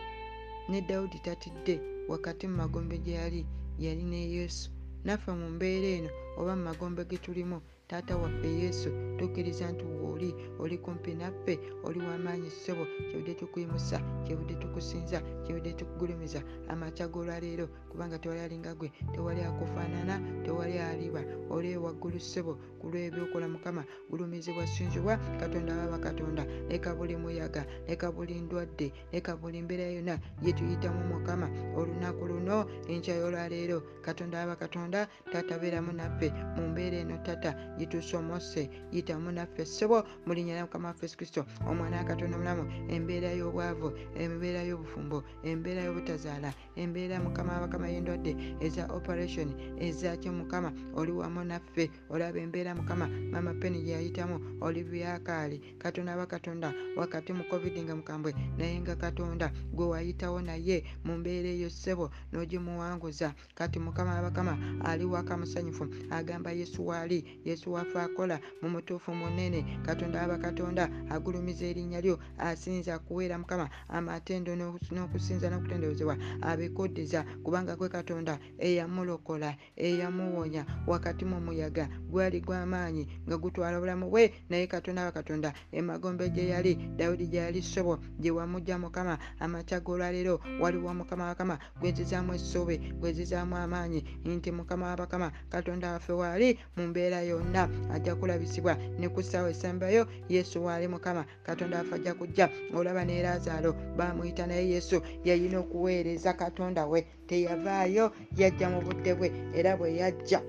Ne 0.69 0.81
dawudi 0.89 1.19
tatidde 1.27 1.98
wakati 2.09 2.45
mu 2.49 2.57
magombe 2.63 2.97
gye 3.05 3.15
yali 3.21 3.43
yali 3.85 4.05
ne 4.05 4.21
yesu. 4.35 4.71
Naffe 5.05 5.31
mu 5.41 5.47
mbeera 5.55 5.89
eno 5.99 6.11
oba 6.39 6.53
mu 6.59 6.63
magombe 6.69 7.03
ge 7.09 7.17
tulimu 7.25 7.59
taata 7.89 8.17
waffe 8.17 8.49
yesu 8.49 8.91
tukkiriza 9.19 9.73
nti 9.73 9.85
wooli 9.85 10.35
oli 10.59 10.79
kumpi 10.79 11.15
naffe 11.15 11.59
oli 11.85 11.99
w'amaanyi 12.01 12.51
ssebo 12.51 12.85
kyebudde 13.11 13.35
tukuyimusa 13.35 13.99
kyebudde 14.27 14.55
tukusinza 14.55 15.21
kyebudde 15.45 15.73
tukugulumiza. 15.73 16.43
Amakya 16.69 17.09
g'olwaleero 17.09 17.67
kubanga 17.91 18.19
tewali 18.19 18.41
alinga 18.41 18.75
gwe 18.75 18.93
tewali 19.15 19.41
akufaanana 19.41 20.21
tewali 20.45 20.79
aliba. 20.79 21.23
Oli 21.51 21.73
ewaggulu 21.73 22.21
ssebo 22.21 22.59
ku 22.81 22.89
lw'ebyokola 22.91 23.49
mukama 23.49 23.85
gulumizibwa 24.11 24.67
sinzibwa 24.67 25.17
katonda 25.41 25.75
baba 25.77 25.99
katonda 25.99 26.45
leka 26.69 26.95
buli 26.95 27.17
muyaga 27.17 27.65
leka 27.89 28.13
buli 28.13 28.35
ndwadde 28.41 28.93
leka 29.13 29.37
buli 29.37 29.63
mbeera 29.63 29.85
yonna 29.97 30.19
gye 30.43 30.53
tuyitamu 30.53 31.01
mukama. 31.09 31.49
Olunaku 31.77 32.27
luno 32.27 32.67
enkya 32.89 33.17
y'olwaleero 33.17 33.81
katonda 34.05 34.45
baba 34.47 34.57
katonda 34.57 35.09
taatabeeramu 35.33 35.93
naffe. 35.93 36.29
Mu 36.57 36.69
mbeera 36.69 36.97
eno 36.99 37.17
tata 37.25 37.57
gitusomose 37.79 38.71
yitamu 38.93 39.33
naffe 39.33 39.65
ssebo 39.65 40.03
mu 40.27 40.35
linnya 40.35 40.55
lya 40.55 40.65
mukama 40.67 40.89
waffe 40.89 41.07
yesu 41.07 41.17
kristo. 41.17 41.47
Omwana 41.69 41.97
wa 41.97 42.05
katonda 42.05 42.37
omulamu 42.37 42.65
embeera 42.91 43.31
y'obwavu 43.33 43.93
embeera 44.19 44.63
y'obufumbo 44.63 45.23
embeera 45.43 45.83
y'obutazaala 45.85 46.53
embeera 46.77 47.21
mukama 47.21 47.53
wabakama 47.53 47.89
y'endwadde 47.89 48.37
eza 48.61 48.87
operation 48.93 49.49
ezakyo 49.81 50.33
mukama. 50.33 50.73
Oli 50.95 51.13
wamu 51.13 51.45
naffe 51.45 51.91
olaba 52.11 52.39
embeera 52.39 52.75
mukama 52.75 53.09
mama 53.09 53.55
peni 53.55 53.83
gye 53.83 53.93
yayitamu 53.93 54.59
oli 54.61 54.85
byakaali 54.85 55.59
katonda 55.79 56.13
aba 56.15 56.27
katonda 56.27 56.75
wakati 56.97 57.33
mu 57.33 57.45
covid 57.51 57.79
nga 57.85 57.97
mukambwe 57.97 58.35
naye 58.59 58.81
nga 58.81 58.97
katonda 58.97 59.53
gwe 59.73 59.87
wayitawo 59.87 60.41
naye 60.43 60.85
mu 61.05 61.19
mbeera 61.19 61.49
eyo 61.49 61.71
ssebo 61.71 62.11
n'ogimuwanguza. 62.33 63.35
Kati 63.55 63.79
mukama 63.79 64.19
abakama 64.19 64.59
ali 64.85 65.05
waka 65.05 65.37
musanyufu 65.37 65.87
agamba 66.11 66.51
yesu 66.53 66.87
waali 66.87 67.41
yesu 67.45 67.68
wafe 67.73 67.99
akola 68.01 68.41
mu 68.63 68.69
mutuufu 68.71 69.15
munene. 69.15 69.65
Katonda 69.87 70.23
aba 70.23 70.39
katonda 70.39 70.91
agulumiza 71.11 71.67
erinnya 71.67 72.01
lyo 72.01 72.19
asinza 72.39 72.99
kuweera 72.99 73.39
mukama 73.39 73.69
amatendo 73.89 74.53
n'okusinza 74.57 75.51
n'okutendezebwa 75.51 76.17
abikuddizza 76.43 77.25
kubanga 77.45 77.77
gwe 77.77 77.89
katonda 77.89 78.39
eyamulokola 78.59 79.57
eyamuwonya 79.77 80.63
wakati 80.87 81.25
mu 81.25 81.41
muyaga 81.41 81.89
gwali 82.11 82.41
gw'amaanyi 82.41 83.05
nga 83.27 83.37
gutwala 83.39 83.77
obulamu 83.79 84.07
bwe. 84.11 84.25
Naye 84.49 84.67
katonda 84.67 85.03
aba 85.03 85.13
katonda 85.13 85.53
emagombe 85.73 86.31
gye 86.31 86.49
yali 86.55 86.75
dawudi 86.97 87.27
gye 87.27 87.41
yali 87.41 87.63
ssebo 87.63 87.99
gye 88.21 88.31
wamujja 88.31 88.79
mukama 88.79 89.19
amakya 89.41 89.81
g'olwaleero 89.81 90.41
waliwo 90.61 90.95
mukama 90.95 91.25
wakama 91.31 91.59
gwezizaamu 91.81 92.35
essuubi 92.35 92.77
gwezizaamu 93.01 93.57
amaanyi 93.57 94.05
nti 94.25 94.53
mukama 94.53 94.87
wabakama 94.87 95.33
katonda 95.49 95.93
waffe 95.93 96.13
waali 96.13 96.59
mu 96.77 96.87
mbeera 96.87 97.21
yonna 97.23 97.58
ajja 97.95 98.15
kulabisibwa 98.15 98.77
ne 98.99 99.09
ku 99.09 99.23
ssaawa 99.23 99.51
esembayo 99.51 100.03
yesu 100.29 100.65
waali 100.65 100.89
mukama. 100.89 101.25
Katonda 101.43 101.79
waffe 101.79 101.95
ajja 101.95 102.15
kujja 102.15 102.47
olaba 102.77 103.05
ne 103.05 103.23
laazaalo 103.23 103.73
bamuyita 103.97 104.47
naye 104.47 104.69
yesu 104.75 105.03
yayina 105.25 105.59
okuweereza 105.59 106.33
katonda 106.33 106.87
we. 106.87 107.07
Teyavaayo 107.27 108.13
yajja 108.37 108.67
mu 108.71 108.81
budde 108.87 109.15
bwe 109.15 109.29
era 109.55 109.77
bwe 109.77 109.97
yajja. 109.97 110.41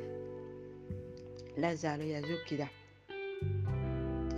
Laazaalo 1.57 2.03
yazuukira 2.03 2.67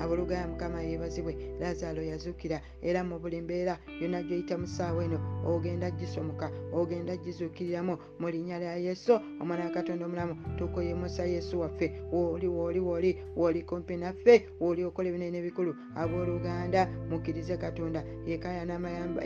abooluganda 0.02 0.48
mukama 0.48 0.82
yeebazibwe 0.82 1.34
laazaalo 1.60 2.02
yazuukira 2.02 2.62
era 2.82 3.04
mu 3.04 3.20
buli 3.20 3.42
mbeera 3.42 3.78
yonna 4.02 4.24
gyoyita 4.24 4.58
mu 4.58 4.68
ssaawa 4.68 5.04
eno 5.06 5.18
ogenda 5.46 5.92
gisomoka 5.92 6.52
ogenda 6.74 7.14
gizuukiriramu 7.18 7.98
mu 8.20 8.28
linnya 8.30 8.60
lya 8.60 8.76
yesu 8.76 9.14
omwana 9.42 9.66
wa 9.66 9.72
katonda 9.72 10.06
omulamu 10.06 10.36
tukuyimusa 10.58 11.26
yesu 11.26 11.60
waffe 11.60 11.88
wooli 12.12 12.48
wooli 12.48 12.80
wooli 12.80 13.12
wooli 13.36 13.62
kumpi 13.64 13.98
naffe 13.98 14.48
wooli 14.60 14.84
okola 14.84 15.10
ebinene 15.10 15.38
ebikulu 15.38 15.76
abooluganda 15.96 16.88
mukkirize 17.10 17.58
katonda 17.58 18.04
yeka 18.26 18.50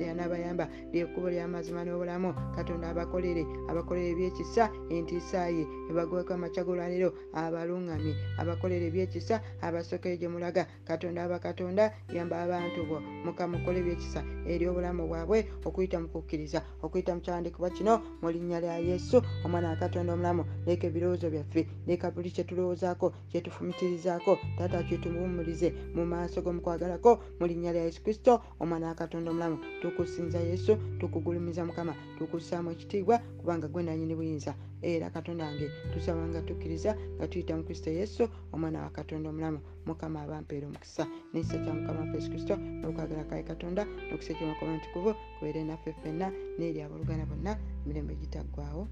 yanaabayamba 0.05 0.65
lyekkubo 0.91 1.29
ly'amazima 1.29 1.83
n'obulamu 1.85 2.33
katonda 2.55 2.89
abakolere 2.89 3.43
abakolere 3.69 4.09
ebyekisa 4.11 4.69
entiisa 4.89 5.49
ye 5.49 5.63
ebagweko 5.89 6.33
amakya 6.33 6.63
g'olwaleero 6.65 7.09
abaluŋŋamye 7.33 8.13
abakolere 8.41 8.85
ebyekisa 8.87 9.35
abasookere 9.61 10.17
gye 10.17 10.27
mulaga 10.27 10.64
katonda 10.87 11.23
aba 11.23 11.39
katonda 11.39 11.93
yamba 12.13 12.41
abantu 12.43 12.85
bo. 12.85 12.97
Mukama 13.25 13.57
okola 13.57 13.77
ebyekisa 13.79 14.23
eri 14.47 14.67
obulamu 14.67 15.07
bwabwe 15.07 15.45
okuyita 15.65 15.99
mu 15.99 16.07
kukkiriza 16.07 16.59
okuyita 16.83 17.15
mu 17.15 17.21
kyandikibwa 17.21 17.69
kino 17.69 17.93
mu 18.21 18.29
linnya 18.31 18.59
lya 18.59 18.77
yesu 18.79 19.21
omwana 19.45 19.69
wa 19.69 19.75
katonda 19.75 20.13
omulamu 20.13 20.43
leka 20.65 20.87
ebirowoozo 20.87 21.29
byaffe 21.29 21.67
leka 21.87 22.11
buli 22.11 22.29
kyetulowoozaako 22.31 23.13
kyetufumitirizaako 23.31 24.37
taata 24.57 24.83
kyetumuwumulize 24.83 25.73
mu 25.95 26.05
maaso 26.05 26.41
g'omukwagalako 26.41 27.19
mu 27.39 27.45
linnya 27.47 27.71
lya 27.73 27.83
yesu 27.87 28.03
kristo 28.03 28.41
omwana 28.59 28.87
wa 28.87 28.95
katonda 28.95 29.31
omulamu. 29.31 29.57
Tukusinza 29.81 30.39
yesu 30.39 30.77
tukugulumiza 30.99 31.65
mukama 31.65 31.93
tukussaamu 32.17 32.71
ekitiibwa 32.71 33.17
kubanga 33.39 33.67
gwe 33.67 33.83
nanyini 33.83 34.15
buyinza 34.15 34.53
era 34.85 35.09
katonda 35.09 35.45
wange. 35.45 35.67
Tusaba 35.93 36.21
nga 36.29 36.41
tukkiriza 36.47 36.91
nga 37.15 37.25
tuyita 37.27 37.57
mu 37.57 37.63
kristo 37.67 37.89
yesu 37.89 38.23
omwana 38.53 38.81
wa 38.85 38.89
katonda 38.89 39.29
omulamu 39.29 39.59
mukama 39.85 40.21
abampeera 40.21 40.67
omukisa. 40.67 41.03
N'ekisa 41.31 41.57
kya 41.63 41.73
mukama 41.73 41.99
waffe 42.01 42.15
yesu 42.17 42.29
kristo 42.33 42.53
n'okwagala 42.55 43.23
kaye 43.29 43.43
katonda 43.43 43.81
n'okisa 44.07 44.31
ekyomakoma 44.33 44.77
ntukuvu 44.77 45.11
kubeere 45.35 45.61
naffe 45.63 45.89
ffenna 45.97 46.27
n'eri 46.57 46.79
abooluganda 46.85 47.25
bonna 47.31 47.51
emirembe 47.83 48.13
gitaggwawo 48.21 48.83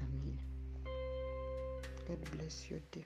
amiina. 0.00 0.42
God 2.06 2.20
bless 2.32 2.70
you 2.70 2.80
day 2.92 3.04